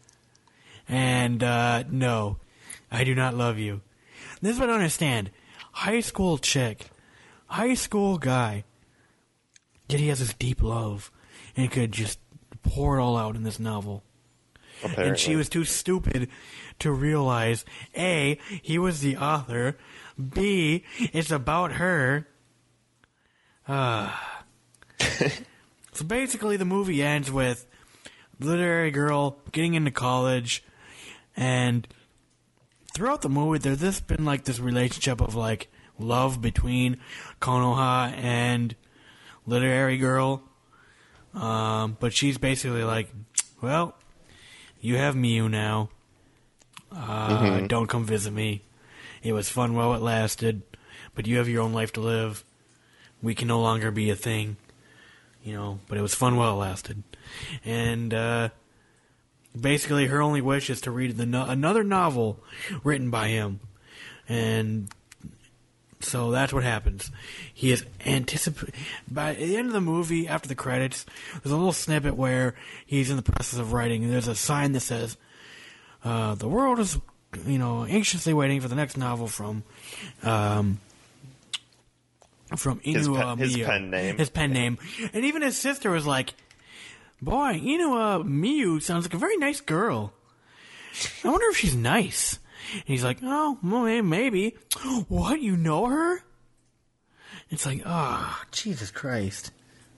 [0.88, 2.38] and uh, no,
[2.90, 3.80] I do not love you."
[4.42, 5.30] This is what I understand.
[5.72, 6.86] High school chick,
[7.50, 8.64] high school guy,
[9.88, 11.10] yet he has this deep love,
[11.56, 12.18] and could just
[12.62, 14.02] pour it all out in this novel.
[14.82, 15.08] Apparently.
[15.08, 16.28] And she was too stupid
[16.78, 17.64] to realize
[17.96, 19.76] A, he was the author,
[20.16, 22.26] B, it's about her.
[23.68, 24.44] Ah.
[25.92, 27.66] so basically, the movie ends with
[28.38, 30.62] literary girl getting into college,
[31.36, 31.86] and
[32.94, 35.68] throughout the movie, there's this been like this relationship of like
[36.00, 36.98] love between
[37.40, 38.74] Konoha and
[39.46, 40.42] literary girl.
[41.34, 43.08] Um, but she's basically like,
[43.60, 43.94] well,
[44.80, 45.90] you have Miu now.
[46.92, 48.62] Uh, Don't come visit me.
[49.22, 50.62] It was fun while it lasted,
[51.14, 52.42] but you have your own life to live.
[53.22, 54.56] We can no longer be a thing,
[55.44, 55.78] you know.
[55.88, 57.02] But it was fun while it lasted,
[57.64, 58.48] and uh,
[59.58, 62.42] basically, her only wish is to read the no- another novel
[62.82, 63.60] written by him,
[64.26, 64.88] and
[66.00, 67.10] so that's what happens.
[67.52, 68.74] He is anticipate
[69.10, 70.26] by the end of the movie.
[70.26, 72.54] After the credits, there's a little snippet where
[72.86, 75.16] he's in the process of writing, and there's a sign that says,
[76.04, 76.98] uh, "The world is,
[77.46, 79.62] you know, anxiously waiting for the next novel from."
[80.22, 80.80] Um,
[82.56, 84.18] from Inu His pen- his pen name.
[84.18, 84.78] His pen name.
[85.12, 86.34] And even his sister was like,
[87.22, 90.12] Boy, Inu uh, Miyu sounds like a very nice girl.
[91.22, 92.38] I wonder if she's nice.
[92.74, 94.56] And he's like, oh, well, maybe.
[95.08, 95.40] What?
[95.40, 96.22] You know her?
[97.50, 99.50] It's like, oh, Jesus Christ.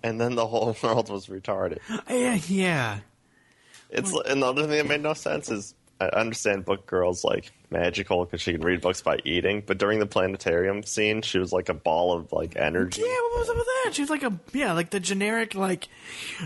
[0.03, 1.79] And then the whole world was retarded.
[2.09, 2.99] Yeah, yeah.
[3.91, 7.53] It's and the other thing that made no sense is I understand book girls like
[7.71, 11.53] magical because she can read books by eating, but during the planetarium scene, she was
[11.53, 13.03] like a ball of like energy.
[13.03, 13.91] Yeah, what was up with that?
[13.95, 15.89] She's like a yeah, like the generic like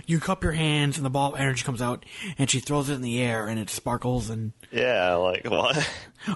[0.07, 2.05] you cup your hands and the ball of energy comes out
[2.39, 5.89] and she throws it in the air and it sparkles and Yeah, like what?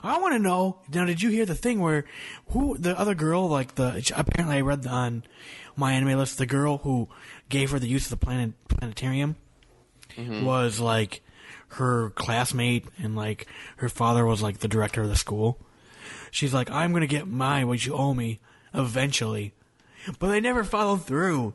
[0.02, 1.04] I want to know now.
[1.04, 2.04] Did you hear the thing where
[2.48, 5.24] who the other girl like the apparently I read on
[5.76, 7.08] my anime list the girl who
[7.48, 9.36] gave her the use of the planet planetarium
[10.16, 10.44] mm-hmm.
[10.44, 11.22] was like
[11.74, 13.46] her classmate and like
[13.76, 15.58] her father was like the director of the school.
[16.30, 18.40] She's like, I'm gonna get my what you owe me
[18.74, 19.52] eventually,
[20.18, 21.54] but they never followed through.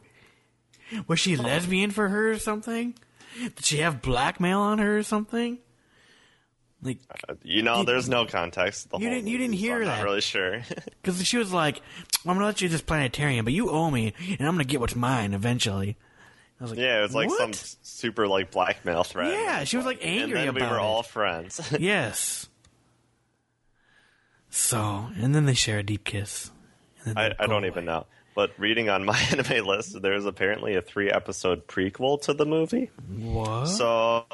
[1.08, 2.94] Was she lesbian for her or something?
[3.42, 5.60] Did she have blackmail on her or something?
[6.82, 8.92] Like, uh, You know, there's no context.
[8.92, 9.98] The You didn't- you didn't hear I'm that.
[9.98, 10.62] Not really sure.
[11.02, 11.82] Because she was like,
[12.26, 14.96] I'm gonna let you this planetarium, but you owe me, and I'm gonna get what's
[14.96, 15.98] mine eventually.
[16.60, 17.38] I was like, yeah, it was like what?
[17.38, 19.32] some super like blackmail threat.
[19.32, 20.82] Yeah, she was like angry and then about we were it.
[20.82, 21.60] all friends.
[21.80, 22.48] yes.
[24.50, 26.52] So, and then they share a deep kiss.
[27.16, 28.06] I, I don't even know.
[28.36, 32.90] But reading on my anime list, there's apparently a three episode prequel to the movie.
[33.08, 33.66] What?
[33.66, 34.26] So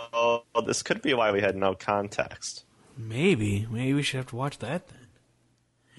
[0.66, 2.66] this could be why we had no context.
[2.98, 5.01] maybe, maybe we should have to watch that then.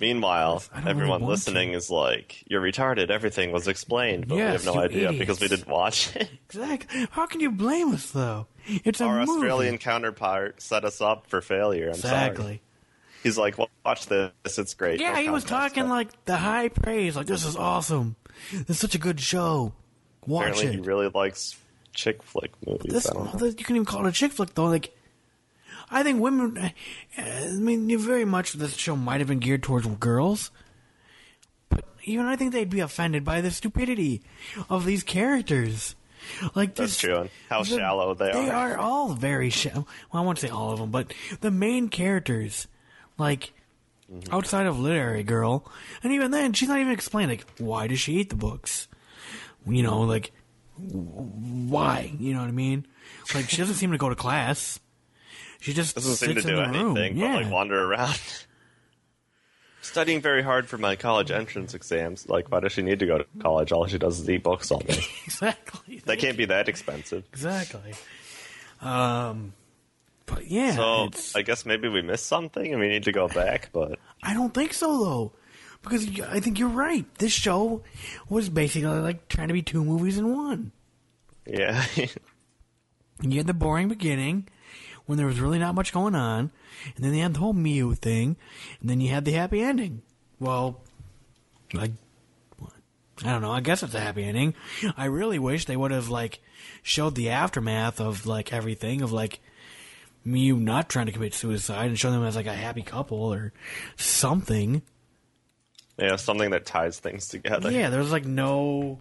[0.02, 1.76] Meanwhile, I don't really everyone listening to.
[1.78, 3.08] is like, "You're retarded.
[3.10, 5.18] Everything was explained, but Yes, we have no idea idiots.
[5.18, 7.06] because we didn't watch it." Exactly.
[7.12, 8.46] How can you blame us though?
[8.66, 9.30] It's a Our movie.
[9.32, 11.88] Australian counterpart set us up for failure.
[11.88, 12.14] I'm sorry.
[12.26, 12.62] exactly.
[13.22, 14.32] He's like, well, "Watch this.
[14.58, 18.16] It's great." Yeah, No he was talking like the high praise, like this is awesome.
[18.50, 19.72] This is such a good show.
[20.26, 20.72] Watch Apparently, it.
[20.74, 21.56] he really likes
[21.94, 22.92] chick flick movies.
[22.92, 23.46] This, I don't know.
[23.46, 24.64] you can even call it a chick flick though.
[24.66, 24.94] Like,
[25.92, 26.56] I think women.
[26.58, 26.70] uh,
[27.18, 30.50] I mean, you very much this show might have been geared towards girls,
[31.68, 34.22] but even I think they'd be offended by the stupidity
[34.70, 35.94] of these characters.
[36.54, 38.42] Like That's this, true, and how the- shallow they They are.
[38.44, 39.86] They are all very shallow.
[40.12, 42.66] Well, I won't say all of them, but the main characters,
[43.18, 43.52] like.
[44.12, 44.34] Mm-hmm.
[44.34, 45.64] Outside of literary girl,
[46.02, 47.30] and even then, she's not even explained.
[47.30, 48.86] Like, why does she eat the books?
[49.66, 50.32] You know, like,
[50.76, 52.12] why?
[52.18, 52.86] You know what I mean?
[53.34, 54.80] Like she doesn't seem to go to class.
[55.62, 56.96] She just doesn't seem to do in the room.
[56.96, 57.34] anything yeah.
[57.34, 58.18] but like wander around.
[59.80, 62.28] Studying very hard for my college entrance exams.
[62.28, 63.70] Like, why does she need to go to college?
[63.70, 64.98] All she does is eat books all day.
[65.24, 66.02] exactly.
[66.04, 67.22] they can't be that expensive.
[67.32, 67.94] Exactly.
[68.80, 69.52] Um,
[70.26, 73.28] but yeah, So it's, I guess maybe we missed something and we need to go
[73.28, 73.70] back.
[73.72, 75.32] But I don't think so though,
[75.82, 77.04] because I think you're right.
[77.18, 77.84] This show
[78.28, 80.72] was basically like trying to be two movies in one.
[81.46, 81.84] yeah,
[83.22, 84.48] You had the boring beginning
[85.06, 86.50] when there was really not much going on,
[86.94, 88.36] and then they had the whole Miu thing,
[88.80, 90.02] and then you had the happy ending.
[90.38, 90.80] Well,
[91.72, 91.92] like,
[93.24, 93.52] I don't know.
[93.52, 94.54] I guess it's a happy ending.
[94.96, 96.40] I really wish they would have like
[96.82, 99.40] showed the aftermath of like everything of like
[100.26, 103.52] Miu not trying to commit suicide and show them as like a happy couple or
[103.96, 104.82] something.
[105.98, 107.70] yeah, something that ties things together.
[107.70, 108.98] Yeah, there was like no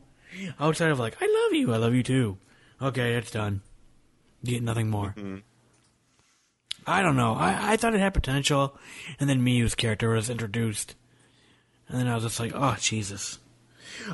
[0.60, 2.38] outside of like I love you, I love you too.
[2.82, 3.62] Okay, it's done.
[4.44, 5.14] You get nothing more.
[5.18, 5.38] Mm-hmm.
[6.86, 7.34] I don't know.
[7.34, 8.78] I, I thought it had potential,
[9.20, 10.96] and then Miu's character was introduced,
[11.88, 13.40] and then I was just like, oh Jesus.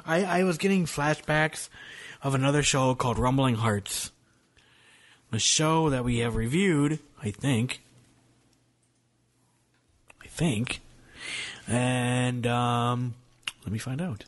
[0.05, 1.69] I I was getting flashbacks
[2.21, 4.11] of another show called Rumbling Hearts,
[5.31, 7.81] a show that we have reviewed, I think.
[10.23, 10.81] I think,
[11.67, 13.15] and um,
[13.63, 14.25] let me find out.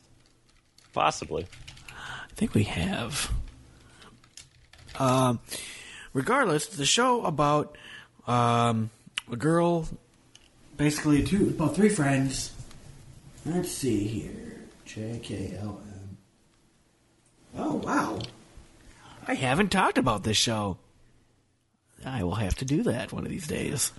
[0.93, 1.45] Possibly.
[1.89, 3.31] I think we have.
[4.97, 5.39] Um,
[6.13, 7.77] regardless, the show about
[8.29, 8.89] um,
[9.31, 9.87] a girl,
[10.77, 12.51] basically two, about three friends.
[13.45, 16.17] Let's see here, J K L M.
[17.57, 18.19] Oh wow!
[19.27, 20.77] I haven't talked about this show.
[22.05, 23.91] I will have to do that one of these days.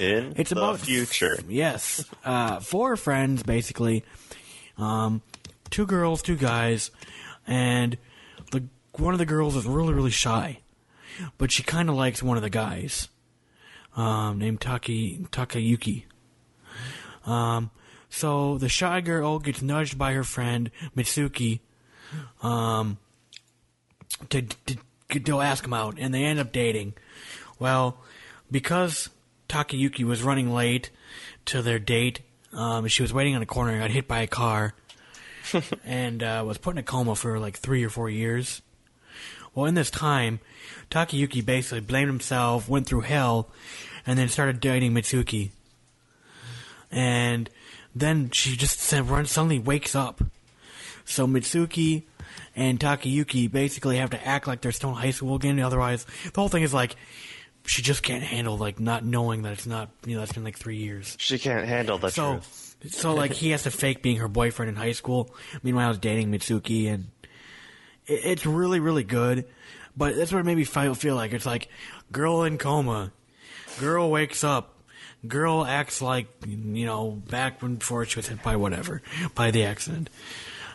[0.00, 1.38] In It's the about future.
[1.48, 4.04] Yes, uh, four friends basically.
[4.76, 5.22] Um,
[5.70, 6.90] two girls, two guys,
[7.46, 7.96] and
[8.50, 8.64] the
[8.94, 10.60] one of the girls is really really shy,
[11.36, 13.08] but she kind of likes one of the guys,
[13.98, 16.04] um, named Taki Takayuki.
[17.26, 17.70] Um,
[18.08, 21.60] so the shy girl gets nudged by her friend Mitsuki,
[22.42, 22.96] um,
[24.30, 24.78] to, to
[25.20, 26.94] to ask him out, and they end up dating.
[27.58, 27.98] Well,
[28.50, 29.10] because
[29.48, 30.90] Takayuki was running late
[31.46, 32.20] to their date,
[32.52, 34.74] um, she was waiting on a corner and got hit by a car,
[35.84, 38.62] and uh, was put in a coma for like three or four years.
[39.54, 40.40] Well, in this time,
[40.90, 43.48] Takayuki basically blamed himself, went through hell,
[44.08, 45.50] and then started dating Mitsuki.
[46.90, 47.48] and
[47.94, 50.22] then she just suddenly wakes up.
[51.04, 52.04] So Mitsuki
[52.54, 55.58] and Takayuki basically have to act like they're still in high school again.
[55.60, 56.96] Otherwise, the whole thing is like
[57.66, 60.56] she just can't handle like not knowing that it's not you know that's been like
[60.58, 61.16] three years.
[61.18, 62.76] She can't handle the So truth.
[62.90, 65.34] so like he has to fake being her boyfriend in high school.
[65.62, 67.08] Meanwhile, he's dating Mitsuki, and
[68.06, 69.46] it, it's really really good.
[69.96, 71.32] But that's what it made me feel, feel like.
[71.32, 71.68] It's like
[72.12, 73.12] girl in coma,
[73.78, 74.74] girl wakes up,
[75.26, 79.02] girl acts like you know back when before she was hit by whatever
[79.34, 80.10] by the accident.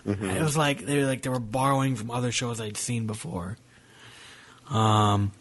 [0.06, 3.58] It was like they were like they were borrowing from other shows I'd seen before.
[4.70, 5.32] Um,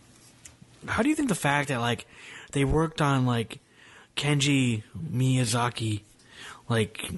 [0.86, 2.06] how do you think the fact that like
[2.52, 3.58] they worked on like
[4.16, 6.02] Kenji Miyazaki,
[6.68, 7.10] like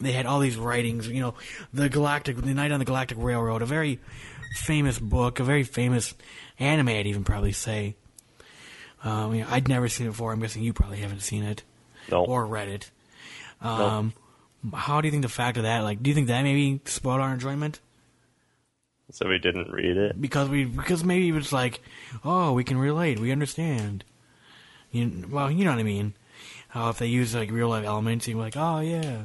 [0.00, 1.34] they had all these writings, you know,
[1.72, 4.00] the Galactic, the Night on the Galactic Railroad, a very
[4.56, 6.14] famous book, a very famous
[6.58, 7.96] anime, I'd even probably say.
[9.04, 10.32] Um, you know, I'd never seen it before.
[10.32, 11.62] I'm guessing you probably haven't seen it
[12.10, 12.24] No.
[12.24, 12.90] or read it.
[13.60, 14.12] Um,
[14.72, 17.20] How do you think the fact of that, like, do you think that maybe spoiled
[17.20, 17.80] our enjoyment?
[19.10, 20.20] So we didn't read it.
[20.20, 21.82] because we because maybe it was like,
[22.24, 24.04] oh, we can relate, we understand.
[24.90, 26.14] You well, you know what I mean.
[26.68, 29.22] How if they use like real life elements, you're like, oh yeah,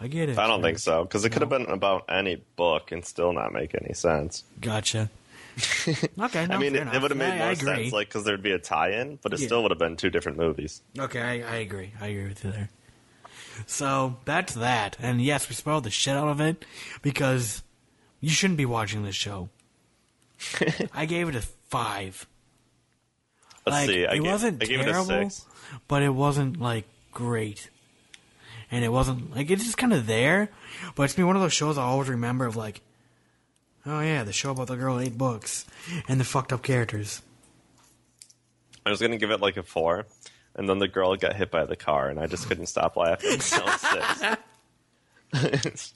[0.00, 0.38] I get it.
[0.38, 3.52] I don't think so because it could have been about any book and still not
[3.52, 4.42] make any sense.
[4.60, 5.10] Gotcha.
[6.18, 8.24] okay, no, I mean, it, it would have made I, more I sense, like because
[8.24, 9.46] there'd be a tie-in, but it Yeah.
[9.46, 10.82] still would have been two different movies.
[10.98, 11.92] Okay, I, I agree.
[12.00, 12.70] I agree with you there.
[13.66, 16.64] So that's that, and yes, we spoiled the shit out of it
[17.02, 17.62] because
[18.20, 19.48] you shouldn't be watching this show.
[20.92, 22.26] I gave it a five.
[23.66, 24.06] Let's like, see.
[24.06, 25.46] I it gave, wasn't I terrible, it a six.
[25.86, 27.70] but it wasn't like great,
[28.72, 30.48] and it wasn't like it's just kind of there.
[30.96, 32.80] But it's been one of those shows I always remember of like,
[33.86, 35.64] oh yeah, the show about the girl who ate books
[36.08, 37.22] and the fucked up characters.
[38.86, 40.06] I was gonna give it like a four,
[40.54, 43.40] and then the girl got hit by the car, and I just couldn't stop laughing.
[43.40, 43.64] So.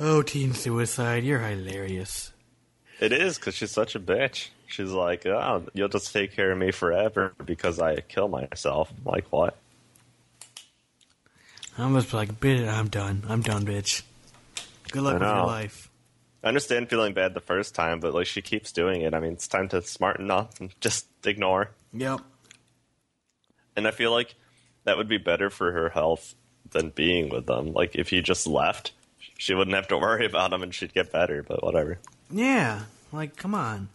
[0.00, 2.32] Oh, teen suicide, you're hilarious.
[2.98, 4.48] it is because she's such a bitch.
[4.66, 9.04] She's like, "Oh, you'll just take care of me forever because I kill myself." I'm
[9.04, 9.56] like what?
[11.78, 13.22] I'm just like, bitch, I'm done.
[13.28, 14.02] I'm done, bitch.
[14.90, 15.88] Good luck with your life.
[16.44, 19.14] I understand feeling bad the first time, but like she keeps doing it.
[19.14, 21.70] I mean, it's time to smarten up and just ignore.
[21.94, 22.20] Yep.
[23.76, 24.34] And I feel like
[24.84, 26.34] that would be better for her health
[26.70, 27.72] than being with them.
[27.72, 28.92] Like if he just left,
[29.38, 31.42] she wouldn't have to worry about him and she'd get better.
[31.42, 31.98] But whatever.
[32.30, 32.82] Yeah.
[33.10, 33.88] Like, come on.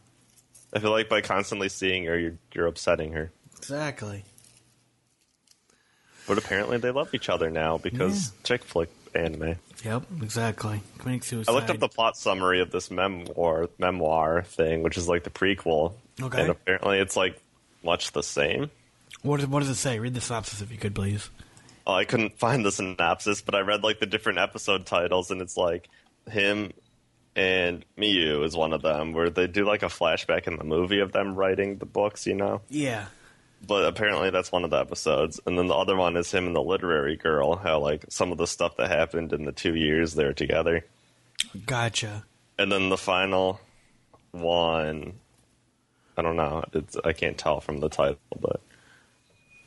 [0.73, 3.31] I feel like by constantly seeing her, you're you're upsetting her.
[3.57, 4.23] Exactly.
[6.27, 9.55] But apparently they love each other now because chick flick anime.
[9.83, 10.03] Yep.
[10.21, 10.81] Exactly.
[10.97, 11.51] Committing suicide.
[11.51, 15.29] I looked up the plot summary of this memoir memoir thing, which is like the
[15.29, 15.93] prequel.
[16.21, 16.41] Okay.
[16.41, 17.39] And apparently it's like
[17.83, 18.69] much the same.
[19.21, 19.99] What does, what does it say?
[19.99, 21.29] Read the synopsis if you could, please.
[21.87, 25.41] Oh, I couldn't find the synopsis, but I read like the different episode titles, and
[25.41, 25.89] it's like
[26.29, 26.71] him
[27.35, 30.99] and Miu is one of them, where they do like a flashback in the movie
[30.99, 32.61] of them writing the books, you know.
[32.69, 33.05] Yeah.
[33.65, 36.55] But apparently that's one of the episodes, and then the other one is him and
[36.55, 37.55] the literary girl.
[37.55, 40.85] How like some of the stuff that happened in the two years they were together,
[41.65, 42.23] Gotcha.
[42.57, 43.59] and then the final
[44.31, 45.13] one.
[46.17, 46.63] I don't know.
[46.73, 48.61] It's I can't tell from the title, but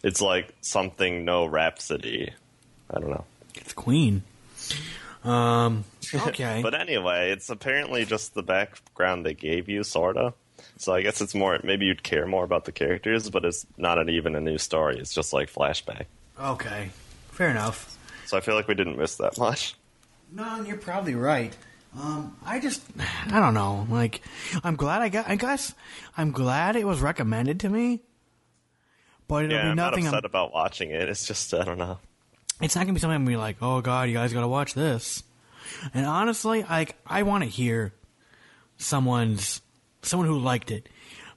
[0.03, 2.33] it's like something no rhapsody.
[2.91, 3.25] I don't know.
[3.55, 4.23] It's Queen.
[5.25, 5.85] Um.
[6.15, 6.61] Okay.
[6.63, 10.35] But anyway, it's apparently just the background they gave you, sorta.
[10.83, 13.99] So I guess it's more maybe you'd care more about the characters, but it's not
[13.99, 14.99] an, even a new story.
[14.99, 16.07] It's just like flashback.
[16.41, 16.91] okay.
[17.31, 17.97] Fair enough.
[18.27, 19.75] So I feel like we didn't miss that much.
[20.33, 21.57] No, you're probably right.
[21.99, 22.83] Um, I just,
[23.31, 23.87] I don't know.
[23.89, 24.23] Like,
[24.65, 25.29] I'm glad I got.
[25.29, 25.73] I guess
[26.17, 28.01] I'm glad it was recommended to me.
[29.29, 30.07] But it'll Yeah, be I'm not nothing.
[30.07, 31.09] upset I'm, about watching it.
[31.09, 31.99] It's just I don't know.
[32.61, 34.75] it's not gonna be something I'm gonna be like, oh god, you guys gotta watch
[34.75, 35.23] this.
[35.95, 37.93] And honestly, like, I want to hear
[38.79, 39.61] someone's
[40.03, 40.89] someone who liked it.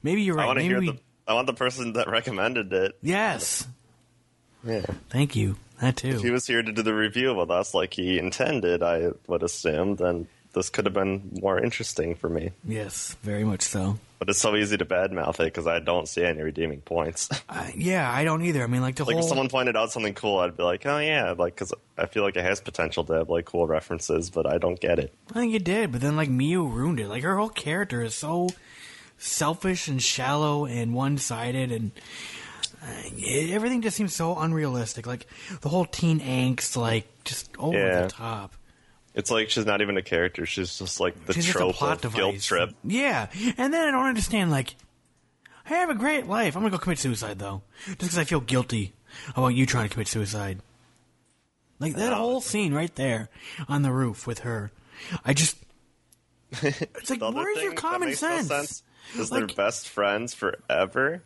[0.04, 0.44] Maybe you're right.
[0.44, 1.00] I want to hear we, the.
[1.28, 2.98] I want the person that recommended it.
[3.02, 3.68] yes.
[4.64, 4.86] Yeah.
[5.10, 5.58] Thank you.
[5.82, 6.10] That too.
[6.10, 9.44] If he was here to do the review with us like he intended, I would
[9.44, 12.50] assume, then this could have been more interesting for me.
[12.68, 14.00] yes, very much so.
[14.18, 17.30] But it's so easy to badmouth it because I don't see any redeeming points.
[17.50, 18.64] Uh, yeah, I don't either.
[18.64, 19.24] I mean, like the like whole.
[19.24, 22.24] if someone pointed out something cool, I'd be like, oh yeah, like because I feel
[22.24, 25.14] like it has potential to have like cool references, but I don't get it.
[25.32, 27.08] I think it did, but then like Miu ruined it.
[27.08, 28.50] Like her whole character is so
[29.18, 31.92] selfish and shallow and one-sided, and
[32.84, 32.88] uh,
[33.18, 35.06] it, everything just seems so unrealistic.
[35.08, 35.28] Like
[35.62, 38.02] the whole teen angst, like just over Yeah.
[38.04, 38.54] the top.
[39.16, 42.14] It's like she's not even a character; she's just like the She's trope plot of
[42.14, 42.46] guilt device.
[42.46, 42.70] trip.
[42.84, 43.28] Yeah,
[43.58, 44.52] and then I don't understand.
[44.52, 44.76] Like,
[45.66, 46.56] I have a great life.
[46.56, 48.94] I'm gonna go commit suicide though, just because I feel guilty
[49.36, 50.60] about you trying to commit suicide.
[51.80, 53.30] Like that whole scene right there
[53.70, 54.72] on the roof with her.
[55.26, 55.58] I just.
[56.62, 58.84] It's like, where's your common sense?
[59.18, 61.24] is Like- they're best friends forever,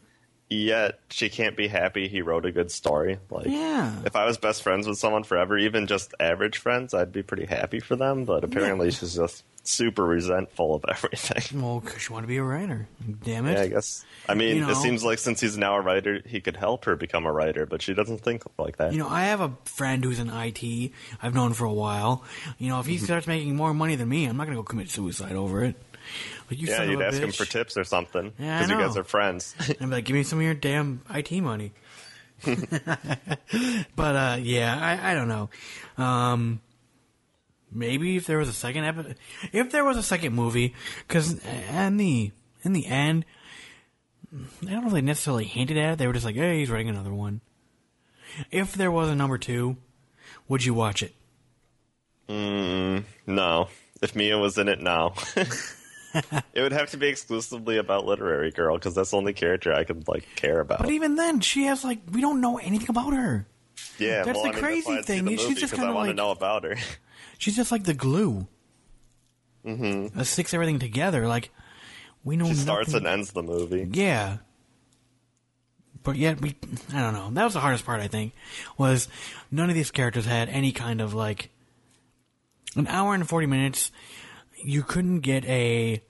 [0.50, 3.20] yet she can't be happy he wrote a good story.
[3.30, 3.94] Like, Yeah.
[4.06, 7.46] if I was best friends with someone forever, even just average friends, I'd be pretty
[7.46, 8.26] happy for them.
[8.26, 11.62] But apparently, she's just super resentful of everything.
[11.62, 12.88] Well, because you want to be a writer.
[13.24, 13.54] Damn it.
[13.54, 14.04] Yeah, I guess.
[14.28, 16.86] I mean, You know- it seems like since he's now a writer, he could help
[16.86, 18.94] her become a writer, but she doesn't think like that.
[18.94, 20.92] You know, I have a friend who's in IT.
[21.22, 22.24] I've known for a while.
[22.58, 23.06] You know, if he Mm-hmm.
[23.06, 25.76] starts making more money than me, I'm not going to go commit suicide over it.
[26.50, 29.04] Like, you yeah, you'd ask him for tips or something Yeah, because you guys are
[29.04, 29.56] friends.
[29.80, 31.74] And be like, give me some of your damn IT money.
[32.46, 35.50] but uh, yeah, I, I don't know.
[35.98, 36.62] Um,
[37.72, 39.16] maybe if there was a second episode,
[39.52, 40.74] if there was a second movie,
[41.08, 42.32] because in the
[42.64, 43.26] in the end,
[44.34, 45.98] I don't know if they necessarily hinted at it.
[45.98, 47.42] They were just like, "Hey, he's writing another one."
[48.52, 49.76] If there was a number two,
[50.48, 51.14] would you watch it?
[52.30, 53.68] No.
[54.02, 55.14] If Mia was in it, no.
[56.54, 59.84] it would have to be exclusively about Literary Girl because that's the only character I
[59.84, 60.80] could like care about.
[60.80, 63.48] But even then, she has like we don't know anything about her.
[63.98, 65.74] yeah, that's well, the I mean, crazy that's why I'd see thing, the she's just
[65.74, 66.76] 'cause I kinda want to like- know about her.
[67.38, 68.48] She's just like the glue
[69.66, 70.18] mm-hmm.
[70.18, 71.26] that sticks everything together.
[71.26, 71.52] Like
[72.24, 72.64] we know She nothing.
[72.64, 73.88] starts and ends the movie.
[73.94, 74.38] Yeah.
[76.04, 76.56] But yet we
[76.94, 77.30] I don't know.
[77.32, 78.34] That was the hardest part I think
[78.78, 79.08] was
[79.52, 81.50] none of these characters had any kind of like
[82.76, 83.92] an hour and 40 minutes
[84.64, 86.02] you couldn't get a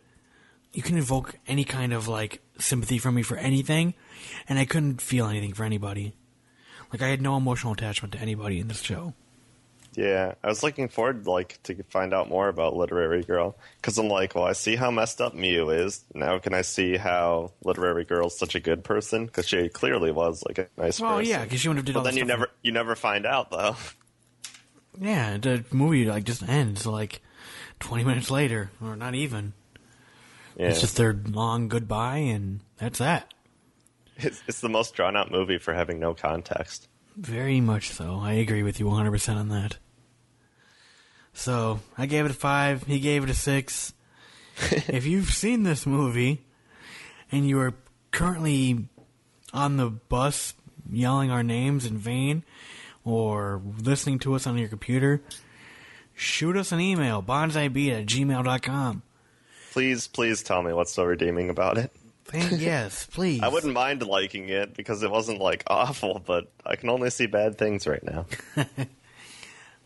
[0.74, 3.94] you couldn't evoke any kind of like sympathy from me for anything
[4.48, 6.14] and I couldn't feel anything for anybody.
[6.92, 9.14] Like I had no emotional attachment to anybody in this show.
[9.96, 14.08] Yeah, I was looking forward like to find out more about Literary Girl because I'm
[14.08, 16.04] like, well, I see how messed up Miu is.
[16.14, 19.26] Now can I see how Literary Girl's such a good person?
[19.26, 21.32] Because she clearly was like a nice Well, person.
[21.32, 23.50] yeah, because she wouldn't have did But all then you never you never find out
[23.52, 23.76] though.
[25.00, 27.22] Yeah, the movie like just ends like
[27.80, 29.54] 20 minutes later or not even.
[30.56, 30.70] Yeah.
[30.70, 33.34] It's just their long goodbye, and that's that.
[34.18, 36.90] It's, it's the most drawn out movie for having no context.
[37.16, 38.20] Very much so.
[38.22, 39.78] I agree with you 100% on that.
[41.34, 42.84] So, I gave it a 5.
[42.84, 43.94] He gave it a 6.
[44.72, 46.46] if you've seen this movie
[47.32, 47.74] and you are
[48.12, 48.88] currently
[49.54, 50.54] on the bus
[50.92, 52.44] yelling our names in vain
[53.06, 55.22] or listening to us on your computer,
[56.20, 59.02] shoot us an email, bonsaibeat at gmail.com.
[59.72, 61.92] Please, please tell me what's so redeeming about it.
[62.26, 63.42] Thank, yes, please.
[63.42, 67.26] I wouldn't mind liking it because it wasn't like awful, but I can only see
[67.28, 68.26] bad things right now.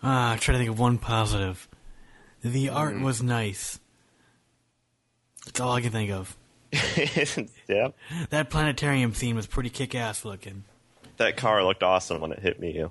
[0.05, 1.69] Ah, I'm trying to think of one positive.
[2.43, 3.03] The art Mm.
[3.03, 3.79] was nice.
[5.45, 6.35] That's all I can think of.
[7.69, 7.87] yeah,
[8.29, 10.65] That planetarium scene was pretty kick-ass looking.
[11.17, 12.83] that car looked awesome when it hit me.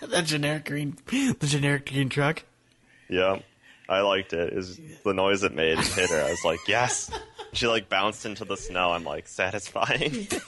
[0.08, 2.44] that generic green, the generic green truck.
[3.08, 3.40] Yeah,
[3.88, 4.52] I liked it.
[4.52, 6.20] It was the noise it made hit her.
[6.22, 7.10] I was like, yes.
[7.52, 8.92] She like bounced into the snow.
[8.92, 10.28] I'm like, satisfying.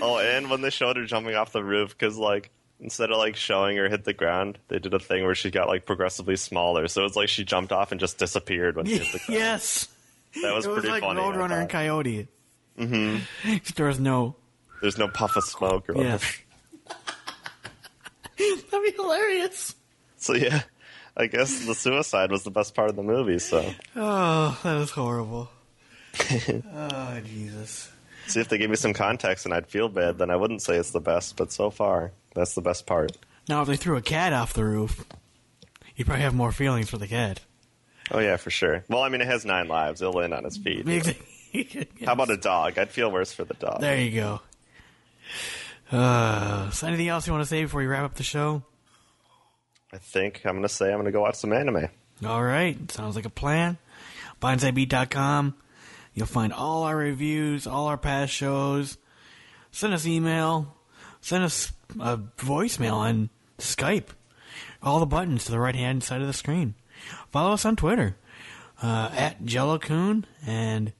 [0.00, 3.36] oh, and when they showed her jumping off the roof, because like instead of like
[3.36, 6.88] showing her hit the ground, they did a thing where she got like progressively smaller.
[6.88, 9.40] So it was like she jumped off and just disappeared when she hit the ground.
[9.40, 9.88] yes,
[10.42, 11.20] that was it was pretty like funny.
[11.20, 11.68] Roadrunner and.
[11.70, 12.28] Coyote.
[12.78, 13.56] Mm-hmm.
[13.76, 14.36] There was no.
[14.80, 15.88] There's no puff of smoke.
[15.88, 16.38] Or Yes.
[18.70, 19.74] That'd be hilarious.
[20.16, 20.62] So yeah,
[21.16, 23.38] I guess the suicide was the best part of the movie.
[23.38, 25.50] So Oh, that is horrible.
[26.74, 27.90] oh Jesus.
[28.26, 30.76] see if they gave me some context and I'd feel bad, then I wouldn't say
[30.76, 31.36] it's the best.
[31.36, 33.12] But so far, that's the best part.
[33.48, 35.04] Now, if they threw a cat off the roof,
[35.96, 37.40] you'd probably have more feelings for the cat.
[38.10, 38.84] Oh yeah, for sure.
[38.88, 40.00] Well, I mean, it has nine lives.
[40.02, 40.86] It'll land on its feet.
[42.04, 42.78] How about a dog?
[42.78, 43.80] I'd feel worse for the dog.
[43.80, 44.40] There you go.
[45.94, 48.62] Uh, so anything else you want to say before we wrap up the show?
[49.92, 51.88] I think I'm gonna say I'm gonna go watch some anime.
[52.26, 53.78] All right, sounds like a plan.
[54.42, 55.54] bonsaibeat.com.
[56.12, 58.98] You'll find all our reviews, all our past shows.
[59.70, 60.74] Send us email.
[61.20, 64.08] Send us a voicemail on Skype.
[64.82, 66.74] All the buttons to the right hand side of the screen.
[67.30, 68.16] Follow us on Twitter
[68.82, 70.92] uh, at Jellokun and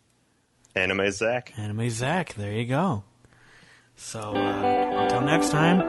[0.77, 1.53] Anime Zac.
[1.57, 2.35] Anime Zac.
[2.35, 3.03] There you go.
[3.97, 5.81] So uh, until next time,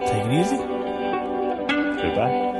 [0.00, 0.56] take it easy.
[2.02, 2.50] Goodbye.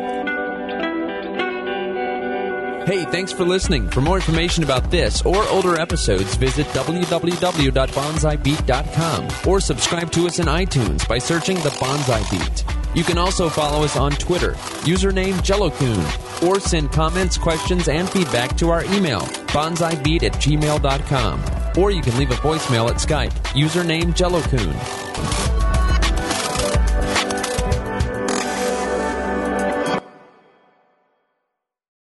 [2.87, 3.89] Hey, thanks for listening.
[3.89, 10.45] For more information about this or older episodes, visit www.bonsaibeat.com or subscribe to us in
[10.47, 12.65] iTunes by searching The Bonsai Beat.
[12.95, 14.53] You can also follow us on Twitter,
[14.85, 16.05] username Jellokun,
[16.47, 21.64] or send comments, questions, and feedback to our email, bonsaibeat at gmail.com.
[21.78, 23.32] Or you can leave a voicemail at Skype.
[23.55, 25.53] Username Jellokun.